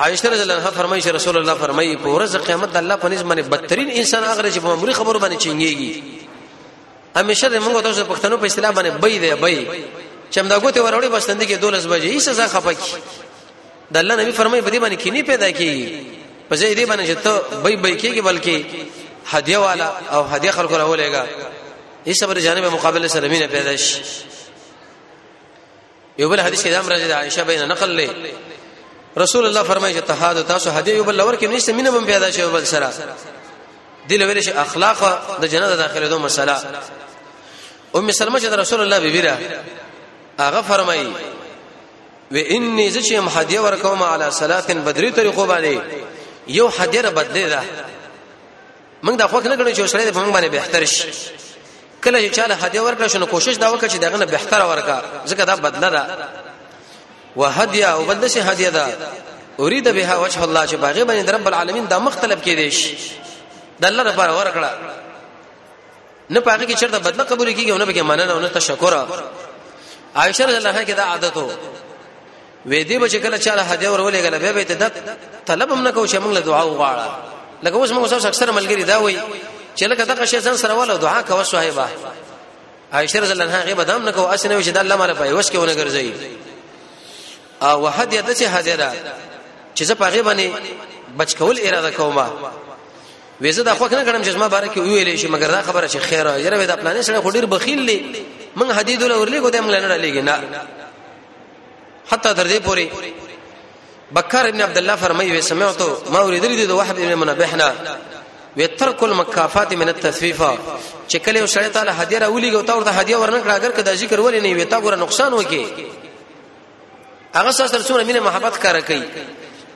عائشہ 0.01 0.25
رضی 0.25 0.41
الله 0.41 0.53
عنها 0.55 0.71
فرمایي 0.71 1.01
چې 1.01 1.07
رسول 1.07 1.37
الله 1.37 1.53
فرمایي 1.53 1.97
په 2.03 2.09
ورځ 2.17 2.35
قیامت 2.35 2.75
الله 2.75 2.95
په 2.95 3.05
نس 3.07 3.21
باندې 3.21 3.49
بدترین 3.51 3.91
انسان 3.91 4.23
هغه 4.23 4.51
چې 4.51 4.57
په 4.59 4.75
موري 4.79 4.93
خبرو 4.93 5.19
باندې 5.19 5.37
چنګيږي 5.43 5.91
همیشه 7.15 7.49
د 7.49 7.59
موږ 7.59 7.83
تاسو 7.83 8.01
پښتنو 8.03 8.35
په 8.37 8.45
اصطلاح 8.45 8.71
باندې 8.71 8.91
بې 9.01 9.19
دی 9.21 9.31
بې 9.41 9.65
چمدا 10.31 10.59
ګوته 10.59 10.79
وروړي 10.81 11.05
بسند 11.05 11.41
کې 11.43 11.59
12 11.59 11.79
بجې 11.83 12.11
هیڅ 12.13 12.29
ځا 12.39 12.47
خپکی 12.47 12.91
د 13.93 13.97
الله 13.97 14.15
نبی 14.15 14.31
فرمایي 14.31 14.61
په 14.63 14.69
دې 14.69 14.79
باندې 14.83 14.95
کینی 15.03 15.23
پیدا 15.23 15.49
کیږي 15.51 15.87
په 16.49 16.55
دې 16.55 16.85
باندې 16.89 17.03
چې 17.09 17.15
ته 17.23 17.41
بې 17.63 17.75
بې 17.83 17.95
کېږي 18.01 18.21
بلکې 18.23 18.57
هدیه 19.29 19.57
والا 19.57 19.89
او 20.15 20.23
هدیه 20.23 20.51
خلکو 20.51 20.77
راولېګا 20.77 21.25
ای 22.07 22.13
صبر 22.13 22.39
جانب 22.39 22.65
مقابله 22.65 23.07
سره 23.07 23.27
مینه 23.27 23.47
پیدا 23.47 23.75
شي 23.75 24.01
یو 26.17 26.29
بل 26.29 26.39
حدیث 26.39 26.63
کې 26.63 26.67
دام 26.67 26.85
راځي 26.87 27.07
د 27.07 27.11
عائشه 27.11 27.43
بین 27.43 27.65
نقل 27.67 28.05
لې 28.05 28.09
رسول 29.17 29.45
الله 29.45 29.63
فرمایي 29.63 29.99
چې 30.01 30.03
تحاد 30.07 30.47
تاسو 30.47 30.69
هدیه 30.71 30.95
یو 30.95 31.03
بل 31.03 31.15
لور 31.15 31.37
کې 31.39 31.43
نشته 31.43 31.73
مینه 31.73 31.89
هم 31.89 32.05
پیدا 32.05 32.31
شي 32.31 32.45
بل 32.47 32.65
سره 32.65 32.93
دل 34.09 34.21
ویل 34.23 34.43
شي 34.43 34.51
اخلاق 34.51 34.99
د 35.41 35.45
جنت 35.45 35.77
داخله 35.77 36.07
دوه 36.07 36.19
مسله 36.19 36.57
ام 37.95 38.11
سلمہ 38.11 38.39
چې 38.41 38.45
رسول 38.45 38.81
الله 38.81 38.99
بیبی 38.99 39.21
را 39.21 39.37
هغه 40.39 40.61
فرمایي 40.61 41.07
و 42.31 42.35
انی 42.49 42.89
زچم 42.89 43.27
هدیه 43.29 43.59
ورکوم 43.61 44.03
علی 44.03 44.31
صلاتن 44.31 44.81
بدری 44.83 45.11
طریقو 45.11 45.47
باندې 45.47 45.79
یو 46.47 46.67
هدیه 46.67 47.01
بدلی 47.01 47.45
ده 47.49 47.59
موږ 49.05 49.15
دا 49.21 49.25
خوښ 49.31 49.43
نه 49.49 49.55
غواړو 49.57 49.71
چې 49.77 49.81
سره 49.93 50.01
دې 50.07 50.13
موږ 50.17 50.31
باندې 50.35 50.49
بهتر 50.57 50.83
شي 50.93 51.09
کله 52.03 52.17
چې 52.23 52.29
چاله 52.37 52.53
هدیه 52.63 52.81
ورکړه 52.87 53.07
شنو 53.13 53.25
کوشش 53.33 53.55
دا 53.63 53.67
وکړه 53.73 53.87
چې 53.93 53.97
دغه 54.05 54.17
نه 54.17 54.25
بهتر 54.25 54.61
ورکا 54.71 54.97
ځکه 55.29 55.43
دا 55.49 55.55
بدله 55.55 55.89
ده 55.89 56.27
وهدیه 57.35 57.87
او 57.95 58.05
بدله 58.09 58.27
شي 58.33 58.39
هدیه 58.41 58.69
ده 58.69 58.85
اريد 59.59 59.87
بها 59.97 60.15
وجه 60.23 60.43
الله 60.43 60.65
چې 60.67 60.75
باغې 60.83 61.03
باندې 61.09 61.29
رب 61.35 61.47
العالمین 61.47 61.85
دا 61.93 61.99
مختلف 62.07 62.39
کې 62.45 62.49
دي 62.59 62.71
شي 62.71 62.95
د 63.81 63.85
الله 63.85 64.03
لپاره 64.03 64.31
ورکړه 64.39 64.69
نه 66.29 66.39
پاګه 66.39 66.63
کې 66.69 66.79
چرته 66.79 66.99
بدله 66.99 67.23
قبول 67.23 67.53
کیږي 67.55 67.71
نه 67.71 67.85
به 67.85 68.01
مننه 68.01 68.39
نه 68.39 68.47
تشکر 68.49 68.93
عائشه 70.15 70.45
رضی 70.45 70.55
الله 70.57 70.69
عنها 70.69 70.83
کې 70.85 70.93
دا 71.01 71.03
عادت 71.03 71.37
وو 71.37 71.51
وې 72.69 72.81
دې 72.89 72.97
بچ 73.01 73.15
کله 73.15 73.37
چاله 73.37 73.61
هدیه 73.61 73.89
ورولې 73.89 74.15
غل 74.25 74.39
به 74.39 74.51
به 74.53 74.63
ته 74.63 74.91
طلب 75.45 75.71
هم 75.71 75.83
نه 75.83 75.91
کو 75.91 76.05
چې 76.07 76.11
موږ 76.23 76.33
له 76.33 76.39
دعا 76.39 76.63
وغواړه 76.65 77.30
لکه 77.63 77.75
اوس 77.75 77.91
موږ 77.91 78.13
اوس 78.13 78.25
اکثر 78.25 78.51
ملګری 78.51 78.83
دا 78.83 78.97
وای 79.01 79.17
چې 79.75 79.83
لکه 79.83 80.03
دغه 80.03 80.25
شی 80.25 80.39
ځان 80.41 80.57
سره 80.57 80.73
ولا 80.73 80.95
دعا 81.01 81.21
کوه 81.21 81.43
صاحبہ 81.43 81.87
عائشہ 82.93 83.17
رضی 83.17 83.31
الله 83.31 83.43
عنها 83.45 83.63
غیبه 83.63 83.83
دام 83.83 84.05
نه 84.05 84.11
کوه 84.11 84.33
اسنه 84.33 84.61
چې 84.63 84.69
د 84.69 84.77
الله 84.77 84.95
مال 84.95 85.13
پای 85.15 85.31
وښ 85.33 85.51
کې 85.51 85.55
ونه 85.55 85.75
ګرځي 85.75 86.11
او 87.61 87.81
وحد 87.83 88.13
یته 88.13 88.33
چې 88.33 88.43
حاضره 88.43 88.93
چې 89.75 89.83
زه 89.83 89.93
په 89.93 90.05
غیبه 90.05 90.51
بچ 91.17 91.35
کول 91.37 91.59
اراده 91.65 91.91
کوم 91.91 92.17
وېزه 93.43 93.59
دا 93.59 93.73
خو 93.75 93.87
کنه 93.89 94.05
کړم 94.05 94.25
چې 94.25 94.29
ما 94.35 94.47
بارکه 94.47 94.81
ویلې 94.81 95.15
شي 95.17 95.27
مګر 95.27 95.49
دا 95.55 95.61
خبره 95.61 95.87
چې 95.87 95.97
خیره 95.97 96.39
یره 96.39 96.65
دا 96.65 96.75
پلان 96.75 97.01
سره 97.03 97.21
خډیر 97.21 97.45
بخیل 97.45 97.89
لې 97.89 98.17
من 98.55 98.71
حدیدو 98.71 99.07
لورلې 99.07 99.39
کو 99.41 99.49
دې 99.51 99.55
موږ 99.61 99.91
نه 99.93 99.97
لګینا 99.97 100.35
حتی 102.11 102.33
تر 102.33 102.47
دې 102.47 102.59
پوري 102.65 102.89
بکر 104.15 104.47
ابن 104.47 104.61
عبد 104.61 104.77
الله 104.77 104.95
فرمایي 104.95 105.41
سمعت 105.41 105.81
ما 106.11 106.19
اوریدل 106.19 106.55
دي 106.55 106.65
د 106.65 106.71
وحب 106.71 106.95
ابن 106.97 107.13
منبهنا 107.15 107.73
وترک 108.57 109.03
المکافات 109.03 109.73
من 109.73 109.89
التثفیف 109.89 110.41
چې 111.11 111.15
کله 111.17 111.39
یو 111.39 111.47
شړی 111.47 111.71
تعالی 111.73 111.91
هدیه 111.91 112.19
راولېږي 112.19 112.55
او 112.69 112.77
ورته 112.77 112.89
هدیه 112.91 113.17
ورنکړه 113.17 113.49
اگر 113.49 113.71
کدا 113.71 113.93
ذکر 113.95 114.17
ولې 114.21 114.41
نه 114.43 114.53
وي 114.53 114.65
تا 114.65 114.81
ګوره 114.81 114.93
نقصان 114.97 115.33
وکي 115.33 115.67
هغه 117.35 117.51
ساس 117.51 117.75
رسول 117.75 118.03
مینه 118.03 118.19
محبت 118.19 118.57
کار 118.57 118.79
کوي 118.81 119.03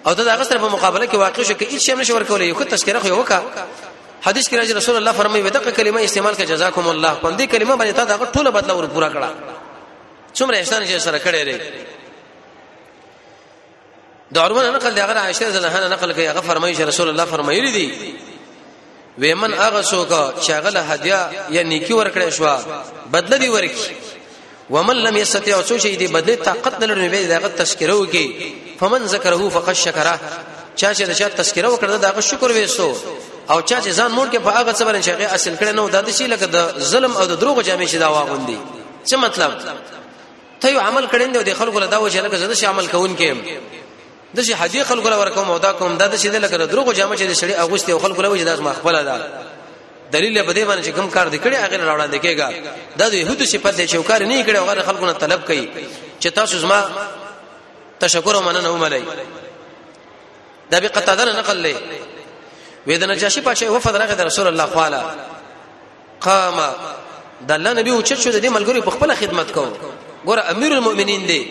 او 0.08 0.14
دا 0.14 0.34
هغه 0.36 0.44
سره 0.44 0.58
په 0.60 0.72
مقابله 0.74 1.08
کې 1.08 1.16
واقع 1.16 1.44
شو 1.44 1.54
کې 1.54 1.64
هیڅ 1.72 1.78
شی 1.82 1.94
نشو 1.94 2.20
ورکولې 2.20 2.42
یو 2.42 2.64
تذکرہ 2.64 2.98
خو 3.00 3.10
وکا 3.16 3.44
حدیث 4.26 4.50
کې 4.50 4.54
راځي 4.54 4.72
رسول 4.76 4.96
الله 4.96 5.12
فرمایي 5.12 5.44
ودغه 5.44 5.70
کلمه 5.72 6.04
استعمال 6.04 6.36
کې 6.36 6.42
جزاکم 6.42 6.88
الله 6.88 7.18
پندې 7.24 7.42
کلمه 7.42 7.76
باندې 7.78 7.96
تا 7.96 8.04
دا 8.04 8.20
ټوله 8.34 8.50
بدل 8.50 8.72
ور 8.72 8.88
پورا 8.88 9.10
کړه 9.14 9.30
څومره 10.40 10.56
احسان 10.56 10.86
چې 10.86 10.98
سره 11.00 11.18
کړې 11.20 11.60
د 14.34 14.38
عروه 14.40 14.64
نقل 14.76 14.94
دی 14.96 15.02
هغه 15.06 15.20
عائشه 15.26 15.48
رضی 15.48 15.58
الله 15.58 15.70
عنها 15.78 15.90
نقل 15.90 16.14
کوي 16.14 16.28
هغه 16.32 16.42
فرمایي 16.42 16.76
چې 16.76 16.82
رسول 16.82 17.10
الله 17.10 17.26
فرمایلی 17.26 17.72
دی 17.72 18.14
ویمن 19.18 19.54
هغه 19.54 19.82
څوک 19.84 20.12
چې 20.46 20.50
هغه 20.52 20.70
له 20.70 20.80
هدیا 20.82 21.32
یا 21.50 21.64
نیکی 21.64 21.94
ورکړې 21.94 22.30
شو 22.30 22.58
بدل 23.12 23.38
دی 23.38 23.50
ورکی 23.50 23.92
ومن 24.70 24.96
لم 24.96 25.18
يستطيع 25.18 25.62
سو 25.62 25.78
شي 25.78 25.96
دی 25.96 26.08
بدل 26.08 26.36
طاقت 26.36 26.80
نه 26.84 26.94
لري 26.94 27.10
به 27.10 27.38
دغه 27.38 27.48
تذکره 27.48 27.94
وکي 27.94 28.56
فمن 28.80 29.06
ذکره 29.08 29.50
فقد 29.50 29.74
شکره 29.74 30.20
چا 30.78 30.94
چې 30.94 31.02
دغه 31.02 31.28
تذکره 31.30 31.70
وکړه 31.76 32.02
دغه 32.02 32.20
شکر 32.22 32.52
وېسو 32.68 32.96
او 33.52 33.62
چا 33.62 33.80
چې 33.82 33.90
ځان 34.00 34.12
مونږ 34.18 34.30
کې 34.34 34.38
په 34.46 34.50
هغه 34.50 34.74
صبر 34.74 35.02
چې 35.02 35.08
هغه 35.10 35.36
اصل 35.36 35.56
کړي 35.60 35.72
نو 35.78 35.90
د 35.90 36.04
دې 36.06 36.12
شي 36.18 36.28
لکه 36.28 36.46
د 36.46 36.80
ظلم 36.80 37.18
او 37.18 37.26
د 37.26 37.32
دروغ 37.40 37.64
جامې 37.64 37.86
شي 37.88 37.98
دا 37.98 38.08
واغوندي 38.10 38.58
څه 39.10 39.14
مطلب 39.16 39.52
ته 40.62 40.70
یو 40.70 40.80
عمل 40.80 41.08
کړي 41.10 41.22
نو 41.22 41.42
د 41.42 41.54
خلکو 41.54 41.80
له 41.80 41.86
دا 41.86 41.98
وجه 42.00 42.22
لکه 42.22 42.38
زده 42.38 42.54
شي 42.56 42.66
عمل 42.66 42.88
کوونکې 42.88 43.36
د 44.38 44.42
شي 44.48 44.54
حاجی 44.62 44.82
خلکو 44.90 45.10
لور 45.14 45.28
کوم 45.36 45.52
او 45.52 45.58
دا 45.58 45.72
کوم 45.80 45.92
دا 46.02 46.08
د 46.08 46.16
شي 46.22 46.30
د 46.30 46.36
لکه 46.46 46.56
دروغ 46.72 46.92
جامه 47.00 47.16
چې 47.16 47.38
شړي 47.42 47.54
اغوستي 47.64 47.92
او 47.94 48.00
خلکو 48.06 48.22
لوي 48.26 48.44
دا 48.44 48.56
ما 48.56 48.74
خپل 48.80 49.04
ده 49.10 49.28
دلیل 50.12 50.44
به 50.44 50.54
دې 50.54 50.68
باندې 50.68 50.86
چې 50.88 50.96
کوم 50.96 51.10
کار 51.10 51.28
دکړي 51.30 51.56
هغه 51.66 51.78
راوړاندې 51.88 52.20
کېږي 52.24 52.56
دا 53.00 53.10
د 53.10 53.14
يهودو 53.14 53.46
صفت 53.46 53.76
دی 53.78 53.88
چې 53.88 53.96
وکړ 53.96 54.22
نه 54.22 54.46
کړي 54.46 54.60
هغه 54.70 54.82
خلکو 54.82 55.06
نه 55.06 55.14
طلب 55.14 55.46
کوي 55.46 55.70
چې 56.22 56.28
تاسو 56.40 56.58
زما 56.58 56.86
تشکر 58.00 58.36
ومننه 58.36 58.72
وملي 58.72 59.04
دا 60.72 60.80
به 60.80 60.88
قطعا 60.88 61.26
نقل 61.26 61.74
لې 61.74 61.78
وې 62.88 62.92
د 63.04 63.12
نجاشي 63.14 63.42
پاشه 63.48 63.70
وفد 63.78 63.96
راغی 64.04 64.16
د 64.22 64.30
رسول 64.32 64.48
الله 64.54 64.66
خواله 64.66 65.04
قام 66.28 66.62
د 67.42 67.52
الله 67.52 67.74
نبی 67.80 67.90
او 67.96 68.04
چې 68.04 68.14
شو 68.14 68.30
د 68.30 68.56
ملګری 68.60 68.86
په 68.88 68.90
خپل 69.00 69.16
خدمت 69.24 69.52
کو 69.58 69.66
ګوره 70.26 70.50
امیر 70.56 70.72
المؤمنین 70.80 71.26
دی 71.34 71.42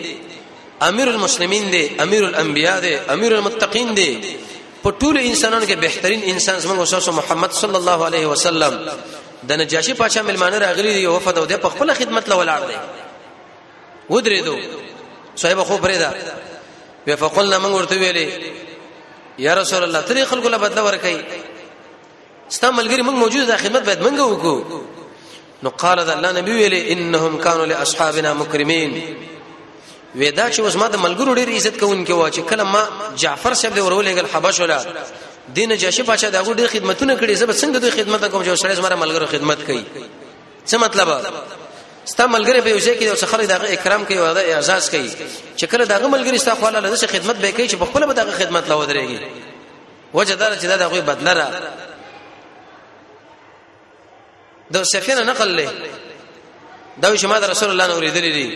امیر 0.81 1.09
المسلمین 1.09 1.71
دی 1.73 1.88
امیر 2.02 2.25
الانبیاء 2.25 2.78
دی 2.81 2.95
امیر 3.12 3.33
المتقین 3.35 3.95
دی 3.97 4.37
په 4.83 4.90
ټول 5.00 5.16
انسانانو 5.19 5.66
کې 5.66 5.75
بهترین 5.83 6.21
انسان 6.31 6.59
زموږ 6.61 6.81
استاد 6.81 7.14
محمد 7.19 7.50
صلی 7.59 7.76
الله 7.76 8.07
علیه 8.07 8.26
وسلم 8.26 8.88
د 9.50 9.61
نجاشي 9.61 9.93
پاشا 10.00 10.23
ملمانه 10.23 10.59
راغلی 10.64 10.93
دی 10.95 11.07
وفد 11.07 11.38
او 11.38 11.45
د 11.52 11.61
په 11.62 11.69
خپل 11.76 11.95
خدمت 12.00 12.28
لولاړ 12.31 12.69
دی 12.69 14.11
ودرې 14.11 14.45
دو 14.45 14.59
صاحب 15.45 15.62
خو 15.69 15.78
پرېدا 15.78 16.12
وی 17.07 17.16
فقلنا 17.23 17.59
موږ 17.59 17.71
ورته 17.71 17.97
ویلې 18.00 19.43
یا 19.47 19.54
رسول 19.61 19.83
الله 19.83 20.00
تری 20.00 20.25
خلکو 20.33 20.49
له 20.57 20.59
بدل 20.64 20.78
ورکای 20.88 21.16
استعمالګری 22.50 23.02
موږ 23.02 23.21
موجود 23.25 23.47
د 23.52 23.57
خدمت 23.66 23.83
باید 23.90 24.02
منګو 24.09 24.35
وکړو 24.35 25.62
نو 25.62 25.71
قال 25.85 25.99
الله 26.09 26.33
نبی 26.40 26.52
ویلې 26.59 26.90
انهم 26.97 27.38
كانوا 27.38 27.66
لاصحابنا 27.66 28.35
مکرمین 28.43 29.00
ودا 30.14 30.50
چې 30.52 30.59
اوس 30.61 30.76
ما 30.76 30.87
د 30.88 30.97
ملګرو 30.97 31.35
ډېر 31.35 31.50
عزت 31.56 31.76
کوونکې 31.80 32.11
و 32.11 32.30
چې 32.30 32.40
کله 32.50 32.62
ما 32.64 32.83
جعفر 33.16 33.54
صاحب 33.54 33.75
د 33.75 33.78
ورولېګل 33.80 34.26
حبش 34.35 34.61
ولا 34.61 34.85
دین 35.54 35.76
جاشي 35.78 36.02
پاچا 36.02 36.30
دغه 36.30 36.54
ډېر 36.54 36.68
خدمتونه 36.75 37.16
کړې 37.21 37.33
زب 37.33 37.50
څنګه 37.52 37.78
دوی 37.78 37.90
خدمت 37.90 38.28
کوم 38.30 38.42
چې 38.44 38.54
سره 38.61 38.75
زما 38.75 38.97
ملګرو 38.97 39.26
خدمت 39.26 39.64
کوي 39.66 39.85
څه 40.71 40.75
مطلب 40.75 41.09
ستا 42.04 42.26
ملګری 42.26 42.61
په 42.61 42.68
یوځای 42.68 42.99
کې 42.99 43.02
اوس 43.04 43.25
خلک 43.25 43.49
دغه 43.49 43.73
اکرام 43.73 44.04
کوي 44.04 44.18
او 44.18 44.35
دغه 44.35 44.54
اعزاز 44.54 44.90
کوي 44.90 45.11
چې 45.59 45.64
کله 45.64 45.85
دغه 45.85 46.06
ملګری 46.09 46.37
ستا 46.38 46.54
خواله 46.54 46.78
له 46.80 46.97
خدمت 46.97 47.37
به 47.37 47.50
کوي 47.52 47.68
چې 47.68 47.75
په 47.76 47.85
خپل 47.85 48.06
به 48.06 48.12
دغه 48.14 48.30
خدمت 48.33 48.68
لا 48.68 48.76
ودرېږي 48.87 49.21
وجه 50.14 50.35
دا 50.35 50.56
چې 50.59 50.64
دغه 50.64 51.00
بدل 51.00 51.28
را 51.28 51.47
د 54.75 54.83
سفینه 54.83 55.23
نقل 55.23 55.49
له 55.56 55.71
دا 57.02 57.16
چې 57.16 57.25
ما 57.25 57.38
د 57.40 57.44
رسول 57.44 57.71
الله 57.71 57.87
نور 57.87 58.02
دې 58.14 58.47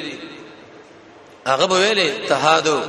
هغه 1.48 1.64
به 1.66 1.76
ویلې 1.80 2.28
تهادو 2.28 2.80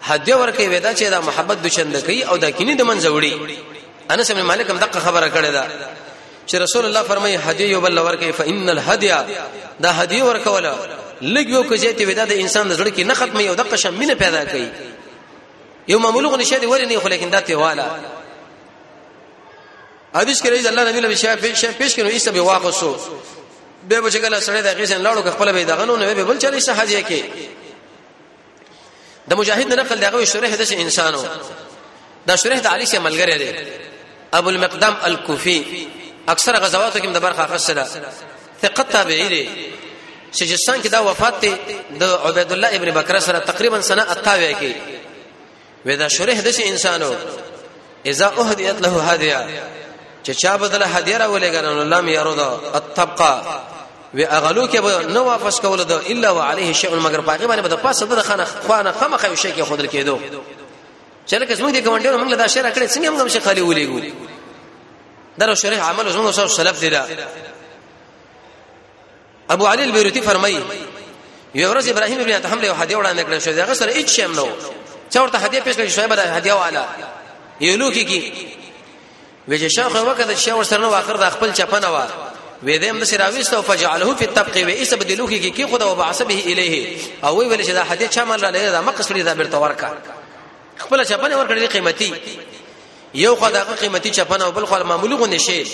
حدیه 0.00 0.34
ورکه 0.36 0.68
ودا 0.68 0.94
چې 0.94 1.02
دا 1.14 1.20
محبت 1.20 1.56
دوشند 1.62 1.96
کوي 2.04 2.24
او 2.24 2.36
دا 2.36 2.50
کینی 2.50 2.74
د 2.74 2.82
منځ 2.82 3.04
وړي 3.06 3.32
انس 4.10 4.30
ابن 4.30 4.42
مالک 4.42 4.70
هم 4.70 4.78
دغه 4.78 4.98
خبره 5.00 5.28
کړې 5.34 5.50
ده 5.56 5.64
چې 6.50 6.54
رسول 6.54 6.84
الله 6.84 7.02
فرمایي 7.02 7.36
هدیه 7.38 7.66
یو 7.70 7.80
بل 7.80 7.98
ورکه 7.98 8.32
فإن 8.32 8.68
الهدیه 8.70 9.24
دا 9.80 9.90
هدیه 9.92 10.22
ورکه 10.24 10.50
ولا 10.50 10.74
لګیو 11.22 11.70
کجې 11.70 11.88
ته 11.98 12.06
ودا 12.08 12.24
د 12.24 12.32
انسان 12.32 12.68
د 12.68 12.76
زړه 12.78 12.96
کې 12.96 12.98
نه 13.00 13.14
ختمي 13.14 13.48
او 13.48 13.54
دغه 13.54 13.76
شمینه 13.76 14.14
پیدا 14.14 14.44
کوي 14.44 14.68
یو 15.88 15.98
مملوغ 15.98 16.36
نشه 16.36 16.58
دی 16.58 16.66
ولې 16.66 16.88
نه 16.92 16.98
خو 16.98 17.08
لیکن 17.08 17.30
دا 17.30 17.40
ته 17.40 17.56
والا 17.56 17.86
حدیث 20.14 20.42
کې 20.42 20.46
رضی 20.46 20.68
الله 20.68 20.90
نبی 20.90 21.00
له 21.00 21.14
شفیع 21.54 21.70
پیش 21.78 21.92
کړو 21.96 22.00
ایسه 22.16 22.30
به 22.30 22.40
واقع 22.40 22.70
سو 22.70 22.96
به 23.88 24.00
بچګل 24.10 24.38
سره 24.40 24.60
د 24.60 24.74
غیسن 24.76 25.04
لاړو 25.04 25.28
خپل 25.28 25.52
به 25.52 25.62
دغنو 25.64 25.96
نه 25.96 26.14
به 26.14 26.24
بل 26.24 26.38
چلی 26.38 26.60
صحاجه 26.60 27.02
کې 27.08 27.20
د 29.30 29.34
مجاهد 29.38 29.68
نقل 29.80 29.98
دغه 30.04 30.18
شریح 30.32 30.52
د 30.56 30.62
انسانو 30.84 31.20
دا 32.28 32.34
شریح 32.42 32.58
د 32.62 32.66
علي 32.74 32.86
شه 32.92 32.98
ملګری 33.06 33.36
دی 33.42 33.50
ابو 34.38 34.48
المقدام 34.54 34.94
الكوفي 35.06 35.56
اکثر 36.28 36.54
غزواتو 36.64 36.98
کې 37.02 37.06
د 37.06 37.18
برخه 37.26 37.46
خاصه 37.50 37.86
ثقه 38.62 38.82
تابعی 38.94 39.28
دی 39.34 39.44
سجستان 40.40 40.78
کې 40.82 40.88
دا 40.94 41.00
وفات 41.08 41.36
دی 41.42 41.52
د 42.00 42.02
عبید 42.26 42.52
الله 42.52 42.68
ابن 42.76 42.90
بکر 42.90 43.18
سره 43.18 43.38
تقریبا 43.38 43.80
سنه 43.80 44.04
28 44.04 44.52
کې 44.60 44.72
ودا 45.86 46.08
شریح 46.08 46.40
د 46.40 46.48
انسانو 46.70 47.14
اذا 48.06 48.32
اهديت 48.40 48.78
له 48.82 48.90
هديه 49.12 49.40
چې 50.26 50.30
چا 50.30 50.56
بدله 50.56 50.86
هدیه 50.86 51.18
راولې 51.18 51.48
ګرنه 51.54 51.84
لم 51.94 52.08
يرد 52.08 52.38
الطبقه 52.76 53.62
و 54.14 54.18
اغلو 54.28 54.68
کې 54.68 55.06
نو 55.12 55.24
واپس 55.24 55.60
کول 55.60 55.84
د 55.84 55.92
الا 55.92 56.30
وعليه 56.32 56.72
شيء 56.72 56.94
مگر 57.00 57.20
پاغي 57.20 57.46
باندې 57.46 57.62
بده 57.66 57.76
پاسه 57.76 58.06
د 58.06 58.20
خانه 58.22 58.44
خوانه 58.44 58.92
خمخه 58.92 59.28
یو 59.28 59.36
شي 59.36 59.52
کې 59.56 59.60
خودل 59.60 59.86
کېدو 59.88 60.18
چله 61.26 61.44
کس 61.46 61.58
موږ 61.60 61.72
دې 61.74 61.78
کومډیو 61.86 62.18
موږ 62.24 62.34
دا 62.34 62.46
شعر 62.46 62.70
کړی 62.74 62.88
څنګه 62.92 63.10
موږ 63.10 63.28
شي 63.28 63.38
خالي 63.40 63.60
ولېګو 63.60 64.02
درو 65.38 65.54
شریح 65.54 65.82
عمل 65.88 66.12
زموږ 66.12 66.30
سره 66.30 66.48
سلف 66.48 66.80
دی 66.80 66.88
دا 66.90 67.06
ابو 69.50 69.66
علي 69.66 69.84
البيروتي 69.84 70.20
فرمایي 70.20 70.60
یو 71.54 71.74
ورځ 71.74 71.88
ابراهيم 71.88 72.20
ابن 72.20 72.32
ادهم 72.32 72.60
له 72.60 72.70
هديه 72.70 72.96
وړاندې 72.96 73.26
کړ 73.26 73.44
شو 73.44 73.52
دا 73.52 73.74
سره 73.74 73.92
هیڅ 73.92 74.08
شی 74.08 74.26
نو 74.26 74.48
چا 75.10 75.22
ورته 75.22 75.38
هديه 75.46 75.60
پېښ 75.60 75.76
کړی 75.78 75.88
شوی 75.96 76.06
بده 76.06 76.22
هديه 76.36 76.52
والا 76.52 76.84
یو 77.60 77.76
لوکي 77.76 78.04
کې 78.12 79.48
وجه 79.48 79.68
شاخه 79.68 80.04
وکړه 80.14 80.44
چې 80.44 80.48
ور 80.60 80.64
سره 80.64 80.80
نو 80.84 80.94
اخر 81.00 81.16
د 81.16 81.30
خپل 81.38 81.52
چپنه 81.60 81.88
واره 81.96 82.31
وې 82.62 82.78
دې 82.78 82.90
هم 82.90 83.04
سراويست 83.04 83.54
او 83.54 83.62
فجعله 83.62 84.14
في 84.14 84.24
الطبق 84.24 84.54
وې 84.56 84.80
اسبدلو 84.82 85.26
کې 85.28 85.56
کې 85.58 85.72
خدا 85.72 85.84
وبعثه 85.84 86.24
الیه 86.26 86.98
او 87.24 87.36
وی 87.36 87.46
ویل 87.46 87.64
چې 87.66 87.70
دا 87.70 87.82
حدیث 87.84 88.08
چا 88.10 88.24
مال 88.24 88.40
را 88.40 88.50
لې 88.50 88.56
دا 88.74 88.80
مقصد 88.80 89.12
دا 89.24 89.34
برته 89.34 89.56
ورکا 89.58 89.90
خپل 90.76 91.04
چپنه 91.04 91.36
ورکړې 91.44 91.72
قیمتي 91.72 92.12
یو 93.14 93.34
خدا 93.36 93.62
قیمتي 93.80 94.10
چپنه 94.10 94.42
او 94.44 94.52
بل 94.52 94.66
خو 94.66 94.84
معمولی 94.84 95.14
غو 95.14 95.26
نشي 95.26 95.64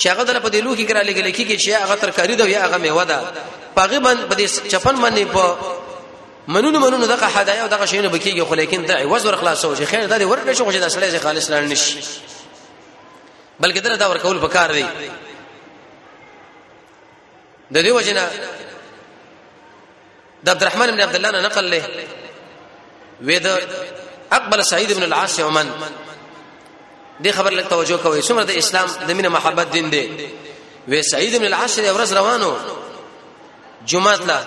چې 0.00 0.06
هغه 0.06 0.22
دل 0.24 0.40
په 0.40 0.48
دې 0.50 0.62
لوکي 0.64 0.84
کرا 0.84 1.02
لګل 1.04 1.34
کېږي 1.34 1.64
چې 1.64 1.68
هغه 1.68 1.94
ترکاری 1.94 2.36
دا 2.36 2.48
یا 2.48 2.64
هغه 2.66 2.76
میوه 2.76 3.04
ده 3.04 3.20
پاغه 3.76 3.98
باندې 4.00 4.32
په 4.32 4.34
دې 4.38 4.68
چپن 4.70 4.96
باندې 4.96 5.34
په 5.34 5.56
منونو 6.48 6.78
منونو 6.78 7.06
دغه 7.06 7.26
حدايا 7.26 7.62
او 7.62 7.68
دغه 7.68 7.86
شیونه 7.86 8.18
بکیږي 8.18 8.40
خو 8.42 8.54
لیکن 8.54 8.82
دا 8.84 8.94
عوض 9.02 9.26
ور 9.26 9.36
خلاص 9.36 9.66
شي 9.78 9.86
خیر 9.86 10.06
دا 10.06 10.18
دې 10.18 10.30
ورکړي 10.32 10.56
شو 10.58 10.70
چې 10.72 10.76
دا 10.76 10.88
سړی 10.88 11.22
خالص 11.22 11.50
نه 11.50 11.60
نشي 11.60 11.96
بلکې 13.62 13.78
دا 13.78 14.06
ورکول 14.10 14.38
پکار 14.38 14.72
دی 14.72 14.84
د 17.72 17.76
دې 17.84 17.90
وجنه 17.92 18.24
د 20.44 20.48
عبدالرحمن 20.50 20.90
بن 20.90 21.00
عبد 21.00 21.14
الله 21.16 21.30
نه 21.30 21.40
نقل 21.40 21.70
له 21.70 21.82
وې 23.24 23.38
د 23.38 23.46
اقبل 24.32 24.64
سعید 24.64 24.92
بن 24.92 25.02
العاص 25.02 25.38
یومن 25.38 25.68
دې 27.22 27.28
خبر 27.30 27.52
لک 27.52 27.68
توجه 27.68 27.96
کوي 27.96 28.22
څومره 28.22 28.44
د 28.44 28.50
اسلام 28.50 28.88
د 29.08 29.12
مینه 29.12 29.28
محبت 29.28 29.70
دین 29.72 29.90
دی 29.90 30.30
وې 30.88 31.00
سعید 31.00 31.36
بن 31.38 31.44
العاص 31.44 31.78
دې 31.78 31.90
ورځ 31.96 32.10
روانو 32.18 32.58
جمعه 33.86 34.16
لا 34.16 34.40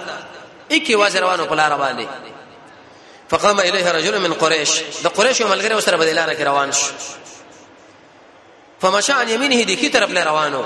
اکی 0.71 0.95
واز 0.95 1.15
روانو 1.15 1.45
په 1.45 1.55
لار 1.55 1.77
باندې 1.77 2.07
فقام 3.29 3.59
الیه 3.59 3.91
رجل 3.91 4.17
من 4.17 4.33
قریش 4.33 4.81
د 5.03 5.07
قریش 5.07 5.39
یو 5.41 5.47
ملګری 5.49 5.73
وسره 5.73 5.97
بدلاره 5.97 6.33
کې 6.35 6.41
روان 6.41 6.71
شو 6.71 6.93
فمشى 8.81 9.11
عن 9.13 9.29
يمينه 9.29 9.63
دې 9.63 9.79
کی 9.79 9.89
طرف 9.89 10.09
له 10.09 10.23
روانو 10.23 10.65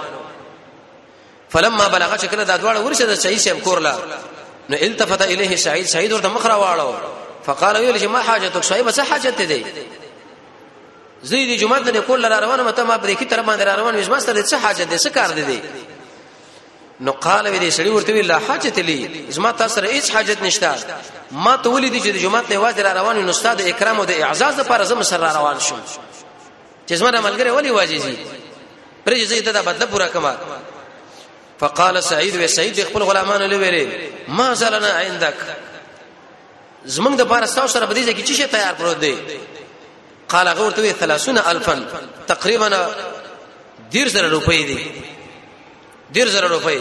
فلما 1.49 1.87
بلغ 1.87 2.17
شکل 2.17 2.45
دا 2.45 2.57
دواړه 2.57 2.77
ورشه 2.79 3.05
د 3.05 3.13
سعید 3.15 3.39
صاحب 3.39 3.59
کورلا 3.63 3.97
نو 4.69 4.77
التفت 4.81 5.21
الیه 5.21 5.55
سعید 5.55 5.85
سعید 5.85 6.13
ورته 6.13 6.27
مخ 6.27 6.45
را 6.45 6.55
واړو 6.59 6.95
فقال 7.45 7.77
ویل 7.77 7.97
چې 7.99 8.03
ما 8.07 8.19
حاجتک 8.21 8.63
صاحب 8.63 8.91
څه 8.91 8.99
حاجت 8.99 9.41
دی 9.41 9.65
زید 11.23 11.59
جمعه 11.59 11.79
ته 11.79 12.01
کول 12.01 12.25
را 12.31 12.39
روانه 12.39 12.63
مته 12.63 12.83
ما 12.83 12.97
پرې 12.97 13.17
کی 13.19 13.25
تر 13.25 13.43
باندې 13.43 13.61
را 13.61 13.75
روان 13.75 13.95
وسمه 13.95 14.19
ستاسو 14.19 14.55
څه 14.55 14.59
حاجت 14.63 14.81
دی 14.89 14.97
څه 14.99 15.09
کار 15.13 15.27
دی 15.33 15.61
نو 16.99 17.11
قال 17.11 17.47
وی 17.47 17.59
دې 17.71 17.75
سړی 17.75 17.87
ورته 17.87 18.13
ویل 18.13 18.31
حاجت 18.31 18.77
لی 18.79 19.25
زما 19.29 19.51
تاسو 19.51 19.75
سره 19.75 19.89
هیڅ 20.01 20.09
حاجت 20.15 20.41
نشته 20.41 20.71
ما 21.31 21.55
ته 21.55 21.69
ولې 21.75 21.89
دي 21.91 21.99
چې 21.99 22.21
جمعه 22.23 22.41
ته 22.49 22.57
واځ 22.61 22.79
را 22.79 22.93
روان 22.93 23.21
نو 23.25 23.29
استاد 23.29 23.61
اکرام 23.61 23.99
او 23.99 24.05
د 24.05 24.11
اعزاز 24.11 24.59
لپاره 24.59 24.83
زم 24.83 25.03
سره 25.03 25.33
روان 25.37 25.59
شوم 25.59 25.79
چې 26.89 26.93
زما 26.93 27.11
ملګری 27.21 27.47
ولی 27.49 27.69
واجی 27.71 27.99
زی 27.99 28.17
پرې 29.09 29.17
زید 29.23 29.49
دا 29.51 29.61
بدله 29.61 29.85
پورا 29.85 30.07
کما 30.07 30.35
فقال 31.59 32.01
سعید 32.01 32.43
و 32.43 32.47
سعید 32.47 32.83
خپل 32.85 32.99
غلامانو 33.03 33.47
لویلې 33.47 33.85
ما 34.27 34.53
زلنا 34.53 34.87
عندك 34.87 35.33
زمنګ 36.85 37.17
د 37.17 37.21
پاره 37.21 37.45
تاسو 37.45 37.67
سره 37.67 37.85
بدیزه 37.85 38.13
کی 38.13 38.23
چې 38.35 38.49
تیار 38.51 38.73
پروت 38.77 38.99
دی 38.99 39.15
قال 40.29 40.47
هغه 40.47 40.61
ورته 40.61 40.93
30000 40.93 41.81
تقریبا 42.27 42.87
10000 43.93 43.95
روپۍ 44.15 44.65
دي 44.67 44.91
10000 46.15 46.43
روپۍ 46.49 46.77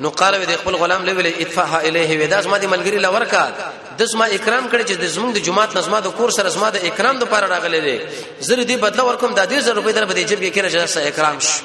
نو 0.00 0.10
قال 0.10 0.34
و 0.34 0.44
د 0.44 0.56
خپل 0.56 0.74
غلام 0.76 1.04
لویلې 1.06 1.40
ادفعها 1.40 1.80
الیه 1.80 2.24
و 2.24 2.28
داس 2.30 2.46
ما 2.46 2.58
دي 2.58 2.66
ملګری 2.68 3.00
لورکا 3.02 3.52
دس 3.98 4.14
ما 4.14 4.24
اکرام 4.24 4.68
کړی 4.72 4.84
چې 4.88 4.92
د 4.92 5.12
زمنګ 5.14 5.32
د 5.34 5.38
جمعات 5.38 5.76
نظم 5.76 5.98
د 6.00 6.06
کور 6.12 6.30
سره 6.30 6.48
زما 6.48 6.70
د 6.70 6.84
اکرام 6.84 7.18
د 7.18 7.24
پاره 7.24 7.46
راغلي 7.46 7.80
دي 7.80 7.98
زره 8.40 8.64
دې 8.66 8.76
بدله 8.82 9.02
ورکوم 9.04 9.34
د 9.34 9.46
10000 9.60 9.68
روپۍ 9.68 9.92
در 9.92 10.04
بده 10.04 10.22
جیب 10.24 10.40
کې 10.54 10.58
کړی 10.58 10.86
چې 10.86 10.96
اکرام 10.98 11.38
شي 11.40 11.62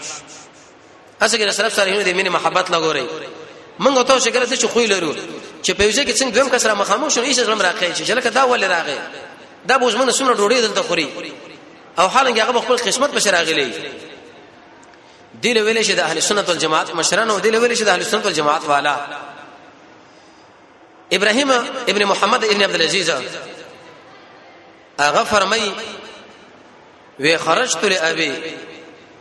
هڅه 1.25 1.37
کې 1.37 1.51
سلف 1.59 1.75
صالحینو 1.75 2.01
د 2.01 2.09
مینه 2.15 2.29
محبت 2.29 2.69
لا 2.71 2.79
ګوري 2.79 3.05
منګ 3.79 4.01
ته 4.07 4.19
شکل 4.19 4.45
څه 4.47 4.67
خو 4.73 4.79
لرو 4.79 5.13
چې 5.63 5.71
په 5.71 5.83
یوځای 5.83 6.05
کې 6.05 6.13
څنګه 6.19 6.33
دویم 6.35 6.49
کسره 6.49 6.73
مخامو 6.73 7.09
شو 7.09 7.21
ایش 7.21 7.35
زلم 7.35 7.61
راکې 7.61 7.97
چې 7.97 8.11
لکه 8.19 8.29
دا 8.29 8.43
ول 8.45 8.63
راغې 8.63 8.99
دا 9.69 9.77
بوزمنه 9.77 10.11
سمره 10.11 10.33
ډوډۍ 10.33 10.61
دلته 10.65 10.81
خوري 10.83 11.07
او 11.99 12.07
حالانګه 12.09 12.41
هغه 12.43 12.59
خپل 12.61 12.77
قسمت 12.87 13.11
بشه 13.15 13.31
راغلی 13.31 13.71
دی 15.41 15.53
له 15.53 15.61
ویلې 15.65 15.81
شه 15.87 15.93
د 15.95 15.99
اهل 15.99 16.21
سنت 16.21 16.49
والجماعت 16.49 16.93
مشرانو 16.95 17.39
دی 17.39 17.49
له 17.49 17.59
ویلې 17.67 17.77
شه 17.79 17.85
د 17.85 17.89
اهل 17.89 18.05
سنت 18.05 18.25
والجماعت 18.25 18.63
والا 18.65 18.95
ابراهيم 21.13 21.51
ابن 21.89 22.05
محمد 22.05 22.43
ابن 22.43 22.63
عبد 22.63 22.75
العزيز 22.75 23.09
هغه 24.99 25.23
فرمای 25.23 25.71
وی 27.19 27.37
خرجت 27.37 27.83
لابي 27.85 28.31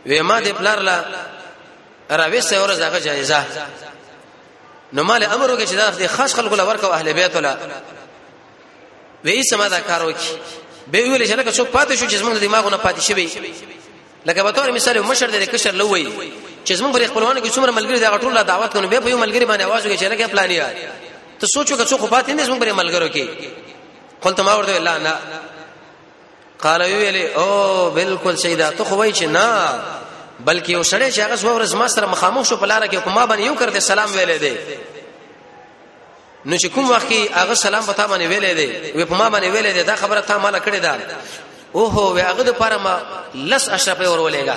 وی 0.05 0.21
ما 0.21 0.39
د 0.39 0.47
پلار 0.57 0.79
لا 0.79 1.03
راوي 2.11 2.41
سه 2.41 2.61
ورځ 2.67 2.81
هغه 2.81 2.99
جایزه 2.99 3.43
نو 4.93 5.03
مال 5.03 5.23
امر 5.23 5.51
وکړي 5.51 5.67
چې 5.67 5.73
دا 5.73 5.89
د 5.89 6.07
خاص 6.07 6.33
خلکو 6.33 6.55
لپاره 6.55 6.85
او 6.85 6.93
اهل 6.93 7.13
بیت 7.13 7.35
ولا 7.35 7.57
وې 9.25 9.41
سما 9.49 9.67
دا 9.67 9.79
کار 9.79 10.01
وکړي 10.01 10.37
به 10.87 10.99
ویل 11.01 11.27
چې 11.27 11.33
نه 11.33 11.51
څوک 11.51 11.67
پاتې 11.77 11.93
شو 11.99 12.07
چې 12.07 12.15
زمونږ 12.21 12.37
دماغونه 12.41 12.77
پاتې 12.77 12.99
شي 12.99 13.29
لکه 14.25 14.43
به 14.43 14.51
تور 14.51 14.71
مثال 14.71 15.01
مشر 15.01 15.29
د 15.29 15.35
کشر 15.37 15.71
لوي 15.73 16.07
چې 16.67 16.73
زمونږ 16.73 16.93
پر 16.97 17.07
خپلوانو 17.07 17.41
کې 17.41 17.53
څومره 17.55 17.71
ملګری 17.71 17.99
دا 17.99 18.17
ټول 18.17 18.43
دعوت 18.43 18.73
کوي 18.73 18.87
به 18.87 18.99
په 18.99 19.07
یو 19.09 19.19
ملګری 19.25 19.45
باندې 19.45 19.65
आवाज 19.65 19.85
وکړي 19.85 19.99
چې 19.99 20.03
نه 20.03 20.17
کې 20.17 20.29
پلانیا 20.29 20.67
ته 21.39 21.47
سوچو 21.47 21.77
که 21.77 21.85
څوک 21.85 22.09
پاتې 22.09 22.29
نه 22.29 22.45
زمونږ 22.45 22.59
پر 22.59 22.71
ملګرو 22.71 23.09
کې 23.13 23.23
قلت 24.21 24.39
ما 24.39 24.53
ورته 24.55 24.77
الله 24.77 24.97
نه 24.97 25.13
قال 26.59 26.81
ویلې 26.83 27.37
او 27.37 27.89
بالکل 27.89 28.37
سیدا 28.37 28.69
ته 28.69 28.83
خو 28.83 28.95
وای 28.95 29.11
چې 29.13 29.21
نه 29.21 29.69
بلکې 30.43 30.69
یو 30.71 30.83
سړی 30.83 31.11
چې 31.15 31.19
هغه 31.19 31.37
ورځ 31.55 31.73
ما 31.75 31.87
سره 31.87 32.05
مخامخ 32.11 32.45
شو 32.47 32.57
په 32.57 32.65
لار 32.65 32.87
کې 32.87 32.95
کومه 33.09 33.25
باندې 33.25 33.45
یو 33.45 33.55
کړ 33.55 33.69
دې 33.75 33.79
سلام 33.79 34.09
ویلې 34.13 34.39
دی 34.45 34.57
نو 36.45 36.55
چې 36.63 36.65
کوم 36.75 36.89
وخت 36.91 37.09
کې 37.09 37.29
هغه 37.37 37.53
سلام 37.53 37.85
پتا 37.85 38.07
باندې 38.13 38.27
ویلې 38.33 38.53
دی 38.59 38.67
وې 38.95 39.05
په 39.11 39.15
ما 39.21 39.27
باندې 39.29 39.49
ویلې 39.55 39.71
دی 39.75 39.81
دا 39.83 39.95
خبره 40.01 40.21
تا 40.21 40.37
مال 40.37 40.55
کړې 40.59 40.79
ده 40.85 40.93
او 41.75 41.83
هو 41.87 42.05
وې 42.15 42.19
هغه 42.29 42.41
د 42.49 42.51
پاره 42.63 42.77
ما 42.77 42.93
لس 43.53 43.63
اشرف 43.69 43.99
ورولېګا 43.99 44.55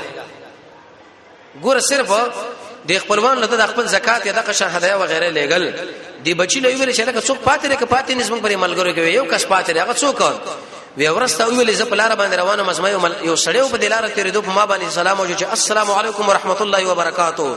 ګور 1.63 1.79
صرف 1.91 2.11
د 2.89 2.91
خپلوان 3.05 3.37
له 3.39 3.47
د 3.61 3.63
خپل 3.71 3.85
زکات 3.93 4.23
یا 4.27 4.33
د 4.33 4.41
قشان 4.49 4.71
هدايا 4.77 4.97
و 4.97 5.03
غیره 5.05 5.29
لېګل 5.37 5.65
دی 6.25 6.33
بچی 6.35 6.59
له 6.61 6.69
ویل 6.69 6.93
چې 6.95 7.01
لکه 7.01 7.21
څوک 7.29 7.39
پاتې 7.49 7.65
لري 7.65 7.77
که 7.77 7.85
پاتې 7.87 8.11
نسبت 8.11 8.43
پر 8.43 8.51
ملګرو 8.65 8.93
کې 8.97 9.01
یو 9.19 9.25
کس 9.25 9.45
پاتې 9.47 9.71
هغه 9.79 9.95
څوک 9.95 10.19
وی 10.97 11.09
ورسته 11.09 11.47
ویل 11.47 11.73
ز 11.75 11.83
په 11.91 11.97
لار 11.97 12.15
باندې 12.17 12.35
روانه 12.39 12.63
مزما 12.63 12.89
یو 13.25 13.35
سړیو 13.37 13.69
په 13.73 13.77
دلاره 13.77 14.09
تیرې 14.15 14.33
دوه 14.37 14.55
ما 14.59 14.65
باندې 14.67 14.89
سلام 15.01 15.21
او 15.21 15.27
چې 15.29 15.43
السلام 15.57 15.91
علیکم 15.91 16.29
ورحمت 16.29 16.63
الله 16.63 16.89
وبرکاتو 16.93 17.49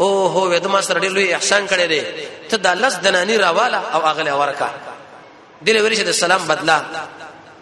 او 0.00 0.08
هو 0.26 0.56
وې 0.56 0.60
دما 0.60 0.80
سره 0.88 1.00
ډېر 1.00 1.10
لوی 1.16 1.34
احسان 1.34 1.66
کړی 1.66 1.86
دی 1.92 2.02
ته 2.50 2.56
د 2.66 2.82
لس 2.82 2.94
دنانی 3.06 3.36
راواله 3.38 3.82
او 3.94 4.00
اغله 4.06 4.36
ورکا 4.42 4.70
دله 5.62 5.82
ورشه 5.84 6.02
د 6.10 6.18
سلام 6.20 6.48
بدلا 6.52 6.80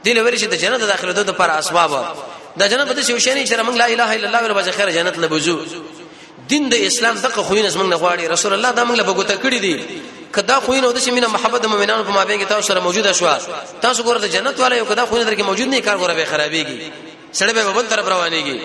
دله 0.04 0.22
ورشه 0.24 0.46
د 0.54 0.62
جنت 0.64 0.80
داخله 0.94 1.12
دوه 1.12 1.32
پر 1.42 1.50
اسباب 1.50 1.94
د 2.56 2.62
جنت 2.62 2.88
په 2.88 2.94
دې 2.94 3.06
شوشنی 3.10 3.46
چې 3.46 3.54
موږ 3.54 3.76
لا 3.82 3.86
اله 3.86 4.12
الا 4.20 4.26
الله 4.28 4.42
وربا 4.44 4.62
خیر 4.80 4.90
جنت 5.00 5.18
لبوزو 5.24 5.58
دین 6.48 6.68
د 6.68 6.74
اسلام 6.88 7.16
دغه 7.24 7.40
خوینه 7.48 7.68
زمنګ 7.74 7.88
نه 7.92 7.96
غواړي 8.02 8.24
رسول 8.34 8.52
الله 8.56 8.70
دا 8.78 8.82
موږ 8.86 8.96
له 8.98 9.02
بغوته 9.08 9.36
کړی 9.44 9.58
دی 9.66 9.74
کدا 10.36 10.56
خوینه 10.66 10.88
د 10.92 10.98
سیمه 11.06 11.26
محبت 11.34 11.60
د 11.62 11.66
مؤمنانو 11.72 12.02
په 12.08 12.12
مابین 12.18 12.38
کې 12.40 12.46
تاسو 12.50 12.62
سره 12.66 12.80
موجوده 12.86 13.12
شو 13.12 13.26
تاسو 13.86 14.00
ګوره 14.06 14.18
د 14.24 14.32
جنت 14.34 14.60
والے 14.60 14.76
یو 14.80 14.84
کدا 14.90 15.06
خوینه 15.06 15.24
درکې 15.30 15.42
موجود 15.50 15.68
نه 15.68 15.80
کار 15.88 15.96
ګوره 16.02 16.14
به 16.14 16.26
خرابېږي 16.30 16.90
سړی 17.32 17.52
به 17.56 17.72
بل 17.78 17.86
طرف 17.94 18.06
روانېږي 18.08 18.60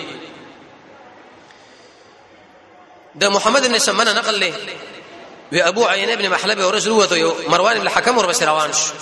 د 3.24 3.34
محمد 3.38 3.68
بن 3.68 3.78
سمنه 3.78 4.12
نقل 4.12 4.40
له 4.40 4.52
و 5.52 5.56
ابو 5.70 5.88
عینه 5.88 6.14
بن 6.16 6.28
محلبه 6.36 6.66
ورسول 6.66 6.92
وته 6.98 7.18
یو 7.18 7.32
مروان 7.48 7.74
بن 7.78 7.86
الحکم 7.86 8.18
ور 8.18 8.26
بس 8.26 8.42
روان 8.52 8.72
شو 8.82 8.94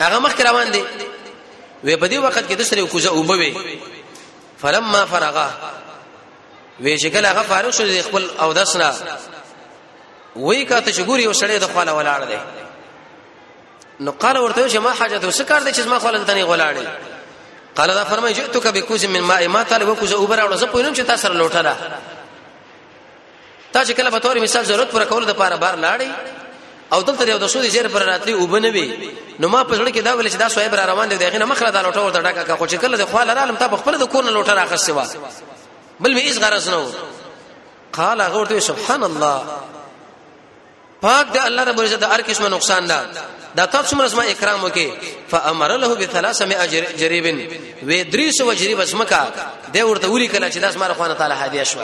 هغه 0.00 0.18
مخ 0.26 0.40
روان 0.50 0.70
دی 0.78 0.82
و 0.82 1.86
په 1.96 2.08
دې 2.08 2.14
وخت 2.14 2.50
کې 2.50 2.52
د 2.52 2.62
سره 2.62 2.82
کوزه 2.82 3.10
اومبوي 3.10 3.54
فلما 4.66 5.04
فرغه 5.14 5.50
وی 6.80 6.98
چې 6.98 7.04
کله 7.06 7.28
هغه 7.32 7.42
فارغ 7.42 7.70
شو 7.70 7.84
د 7.84 8.02
خپل 8.02 8.30
او 8.40 8.52
دسنا 8.52 8.92
وی 10.36 10.64
کاته 10.64 10.90
چې 10.92 11.06
ګوري 11.08 11.26
وسړې 11.34 11.60
د 11.62 11.66
خپل 11.70 11.88
ولاړ 11.90 12.20
دی 12.28 12.38
نو 14.00 14.10
قال 14.12 14.36
ورته 14.38 14.68
چې 14.68 14.76
ما 14.78 14.92
حاجت 14.92 15.24
وسکار 15.24 15.62
دي 15.62 15.72
چې 15.72 15.86
ما 15.86 15.98
خپل 15.98 16.24
ته 16.24 16.34
نه 16.34 16.44
ولاړې 16.46 16.86
قال 17.76 17.94
دا 17.94 18.04
فرمای 18.04 18.32
جئتک 18.34 18.66
بکوز 18.66 19.04
من 19.04 19.20
ماء 19.20 19.46
ما 19.48 19.62
طالب 19.62 19.88
وکوز 19.88 20.12
اوبر 20.12 20.40
او 20.40 20.54
زه 20.56 20.66
پوینم 20.66 20.94
چې 20.94 20.98
تاسو 21.06 21.22
سره 21.22 21.32
لوټه 21.48 21.62
ده 21.62 21.76
تا 23.72 23.84
چې 23.84 23.90
کله 23.92 24.10
په 24.10 24.18
تور 24.18 24.36
مثال 24.40 24.64
ضرورت 24.64 24.90
پر 24.90 25.04
کول 25.04 25.26
د 25.26 25.30
پاره 25.34 25.56
بار 25.56 25.74
لاړې 25.76 26.06
او 26.92 27.00
دلته 27.02 27.28
یو 27.30 27.38
د 27.38 27.46
سودی 27.46 27.68
زیر 27.70 27.88
پر 27.88 28.02
راتلی 28.02 28.34
وبنه 28.34 28.68
وی 28.70 29.10
نو 29.40 29.48
ما 29.48 29.64
په 29.64 29.76
ځړ 29.76 29.92
کې 29.94 29.98
دا 29.98 30.14
ویل 30.16 30.30
چې 30.32 30.36
دا 30.36 30.48
سویب 30.48 30.74
را 30.74 30.84
روان 30.86 31.08
دی 31.08 31.16
دغه 31.16 31.38
نه 31.38 31.44
مخله 31.44 31.70
دا 31.70 31.82
لوټه 31.82 31.96
ورته 31.98 32.20
ډاکه 32.22 32.56
خو 32.56 32.66
چې 32.68 32.74
کله 32.74 32.96
د 32.96 33.04
خپل 33.06 33.30
رالم 33.34 33.56
ته 33.56 33.68
په 33.68 33.76
خپل 33.76 33.98
د 33.98 34.04
کور 34.06 34.24
نه 34.24 34.30
لوټه 34.44 34.48
راخسته 34.50 34.92
و 34.94 35.02
بل 36.00 36.14
به 36.14 36.20
هیڅ 36.20 36.38
غرض 36.40 36.68
نه 36.68 36.76
و 36.76 36.86
قال 37.92 38.20
هغه 38.20 38.38
ورته 38.38 38.60
سبحان 38.60 39.02
الله 39.02 39.42
پاک 41.02 41.32
دی 41.32 41.38
الله 41.38 41.62
رب 41.64 41.80
عزت 41.80 42.02
هر 42.02 42.20
قسمه 42.22 42.48
نقصان 42.48 42.86
دا 42.86 43.00
دا 43.56 43.66
تاسو 43.66 43.96
مرسمه 43.96 44.24
اکرام 44.30 44.64
وکي 44.64 44.92
فامر 45.28 45.76
له 45.76 45.88
بثلاثه 45.94 46.44
اجر 46.62 46.84
جریب 46.92 47.24
و 47.82 47.88
دریس 48.10 48.40
و 48.40 48.52
جریب 48.52 48.80
اسمکا 48.80 49.28
دی 49.72 49.82
ورته 49.82 50.06
وری 50.10 50.28
کله 50.28 50.50
چې 50.50 50.56
داس 50.56 50.76
مره 50.76 50.94
خوانه 50.94 51.14
تعالی 51.14 51.34
هدیه 51.34 51.64
شو 51.64 51.78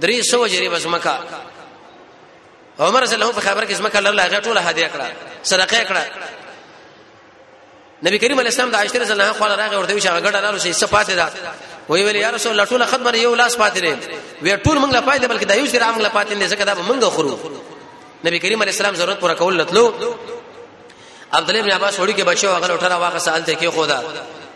دریس 0.00 0.34
و 0.34 0.46
جریب 0.46 0.72
اسمکا 0.72 1.18
عمر 2.78 3.00
رضی 3.02 3.14
الله 3.14 3.32
په 3.32 3.40
خبر 3.40 3.66
کې 3.66 3.70
اسمکا 3.70 3.98
الله 3.98 4.22
هغه 4.26 4.40
ټوله 4.40 4.56
هدیه 4.58 4.88
کړه 4.88 5.04
صدقه 5.48 5.84
کړه 5.84 5.98
نبی 8.06 8.18
کریم 8.18 8.38
علیه 8.38 8.48
السلام 8.50 8.70
د 8.70 8.74
عائشه 8.74 8.98
رضی 8.98 9.12
الله 9.12 9.24
عنها 9.24 9.38
خواله 9.38 9.56
راغی 9.56 9.76
ورته 9.76 10.00
چې 10.00 10.06
هغه 10.06 10.20
ګډه 10.30 10.36
لارو 10.36 10.58
شي 10.58 10.72
صفات 10.72 11.10
ده 11.10 11.28
وی 11.88 12.02
ویل 12.02 12.16
یا 12.16 12.30
رسول 12.30 12.52
الله 12.52 12.64
ټول 12.64 12.90
خبر 12.90 13.14
یو 13.14 13.34
لاس 13.34 13.56
پاتې 13.56 13.78
دی 13.80 13.94
وی 14.42 14.56
ټول 14.56 14.76
موږ 14.78 14.90
لا 14.92 15.00
پاتې 15.00 15.24
بلکې 15.28 15.44
دا 15.44 15.54
یو 15.54 15.66
شی 15.66 15.78
را 15.78 15.92
موږ 15.94 16.00
لا 16.00 16.08
پاتې 16.08 16.32
نه 16.32 16.48
ځکه 16.48 16.64
دا 16.64 16.74
موږ 16.74 17.04
خورو 17.04 17.38
نبی 18.24 18.38
کریم 18.38 18.60
علیه 18.62 18.72
السلام 18.72 18.94
ضرورت 18.94 19.20
پوره 19.20 19.34
کول 19.34 19.56
لتلو 19.58 19.92
عبد 21.32 21.50
الله 21.50 21.62
بن 21.62 21.72
عباس 21.72 21.96
وړي 22.00 22.14
کې 22.18 22.24
بچو 22.24 22.46
هغه 22.54 22.76
ټره 22.78 22.92
واقع 22.92 23.18
سالته 23.18 23.54
کې 23.54 23.68
خدا 23.76 24.02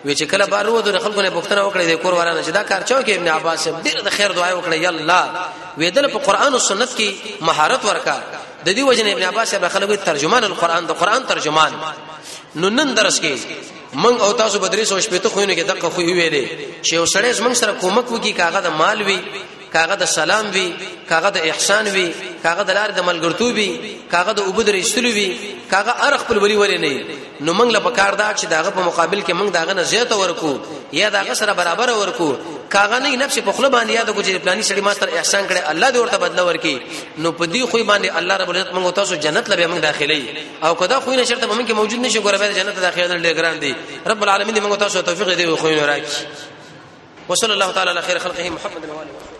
وی 0.04 0.14
چې 0.16 0.22
کله 0.22 0.46
بار 0.46 0.68
وو 0.68 0.80
د 0.80 0.98
خلکو 0.98 1.22
نه 1.22 1.30
پوښتنه 1.30 1.58
وکړې 1.70 1.90
د 1.90 2.02
کور 2.02 2.14
ورانه 2.14 2.42
چې 2.42 2.50
دا 2.50 2.62
کار 2.62 2.82
چاو 2.82 3.02
کې 3.04 3.10
ابن 3.10 3.28
عباس 3.28 3.68
ډېر 3.84 4.00
د 4.04 4.08
خیر 4.10 4.32
دعا 4.32 4.52
وکړه 4.52 4.74
یا 4.74 4.88
الله 4.88 5.48
وی 5.78 5.90
دل 5.90 6.08
په 6.08 6.18
قران 6.18 6.52
او 6.52 6.58
سنت 6.58 6.88
کې 6.98 7.14
مهارت 7.42 7.84
ورکا 7.84 8.20
د 8.66 8.70
دې 8.74 8.80
وجنه 8.88 9.12
ابن 9.12 9.22
عباس 9.22 9.54
هغه 9.54 9.68
خلکو 9.68 9.94
ترجمان 10.04 10.44
القرآن 10.44 10.86
د 10.86 10.90
قرآن 10.92 11.26
ترجمان 11.26 11.74
نو 12.54 12.68
نن 12.68 12.94
درس 12.96 13.20
کې 13.20 13.77
من 13.94 14.20
او 14.20 14.32
تاسو 14.32 14.58
بدرې 14.58 14.82
سو 14.84 15.00
شپې 15.00 15.18
ته 15.22 15.28
خوینه 15.28 15.54
کې 15.54 15.64
دغه 15.66 15.90
خو 15.92 16.00
ویلې 16.00 16.48
چې 16.82 16.94
وسړې 16.96 17.30
زمنګ 17.38 17.54
سره 17.60 17.72
کومک 17.82 18.12
وکي 18.12 18.32
کاغه 18.40 18.60
د 18.66 18.74
مال 18.80 19.02
وی 19.02 19.16
کاغه 19.72 19.94
د 20.02 20.10
سلام 20.16 20.50
وی 20.56 20.66
کاغه 21.10 21.28
د 21.36 21.46
احسان 21.50 21.86
وی 21.94 22.04
کاغه 22.42 22.62
د 22.70 22.76
لار 22.78 22.90
د 22.98 23.06
ملګرتو 23.08 23.48
وی 23.58 23.68
کاغه 24.12 24.32
د 24.32 24.40
عبادت 24.50 24.68
رسول 24.76 25.06
وی 25.18 25.38
کاغه 25.70 25.96
ارخ 26.08 26.20
خپل 26.26 26.38
ولی 26.42 26.56
ولی 26.60 26.78
نه 26.78 27.04
نو 27.40 27.52
موږ 27.54 27.68
لپاره 27.76 27.96
کار 28.00 28.12
دا 28.22 28.28
چې 28.38 28.46
داغه 28.54 28.70
په 28.70 28.80
مقابل 28.88 29.20
کې 29.22 29.32
موږ 29.40 29.50
داغه 29.58 29.72
نه 29.78 29.82
زیاته 29.94 30.16
ورکو 30.22 30.52
یا 31.00 31.08
داغه 31.16 31.34
سره 31.42 31.52
برابر 31.62 31.90
ورکو 32.02 32.30
کاغه 32.74 32.98
نه 33.02 33.16
نفس 33.24 33.38
په 33.38 33.52
خله 33.52 33.68
باندې 33.68 33.90
یاد 33.92 34.10
کوجه 34.10 34.38
پلاني 34.38 34.62
سړي 34.62 34.80
ماستر 34.88 35.08
احسان 35.18 35.46
کړي 35.50 35.60
الله 35.72 35.88
دې 35.92 35.96
ورته 35.98 36.18
بدله 36.24 36.44
ورکي 36.48 36.74
نو 37.18 37.32
په 37.32 37.44
دې 37.52 37.62
خو 37.70 37.78
باندې 37.90 38.08
الله 38.18 38.36
رب 38.36 38.50
العزت 38.50 38.72
موږ 38.72 38.92
تاسو 38.98 39.14
جنت 39.14 39.48
لبه 39.50 39.66
موږ 39.66 39.78
داخلي 39.86 40.44
او 40.64 40.74
کدا 40.74 41.00
خو 41.00 41.12
نه 41.14 41.24
شرط 41.24 41.44
موږ 41.44 41.66
کې 41.66 41.72
موجود 41.80 42.00
نشي 42.04 42.20
ګوره 42.20 42.38
به 42.42 42.52
جنت 42.58 42.78
داخله 42.78 43.18
ډېر 43.24 43.34
ګران 43.40 43.58
دي 43.64 43.74
رب 44.12 44.22
العالمین 44.28 44.54
دې 44.54 44.60
موږ 44.66 44.76
تاسو 44.84 45.02
توفیق 45.08 45.30
دې 45.38 45.60
خو 45.64 45.68
نه 45.78 45.86
راکړي 45.94 47.26
وصلی 47.32 47.52
الله 47.52 47.72
تعالی 47.72 47.90
علی 47.90 48.00
خیر 48.12 48.18
خلقه 48.28 48.50
محمد 48.60 48.84
و 48.92 49.00
علیه 49.02 49.37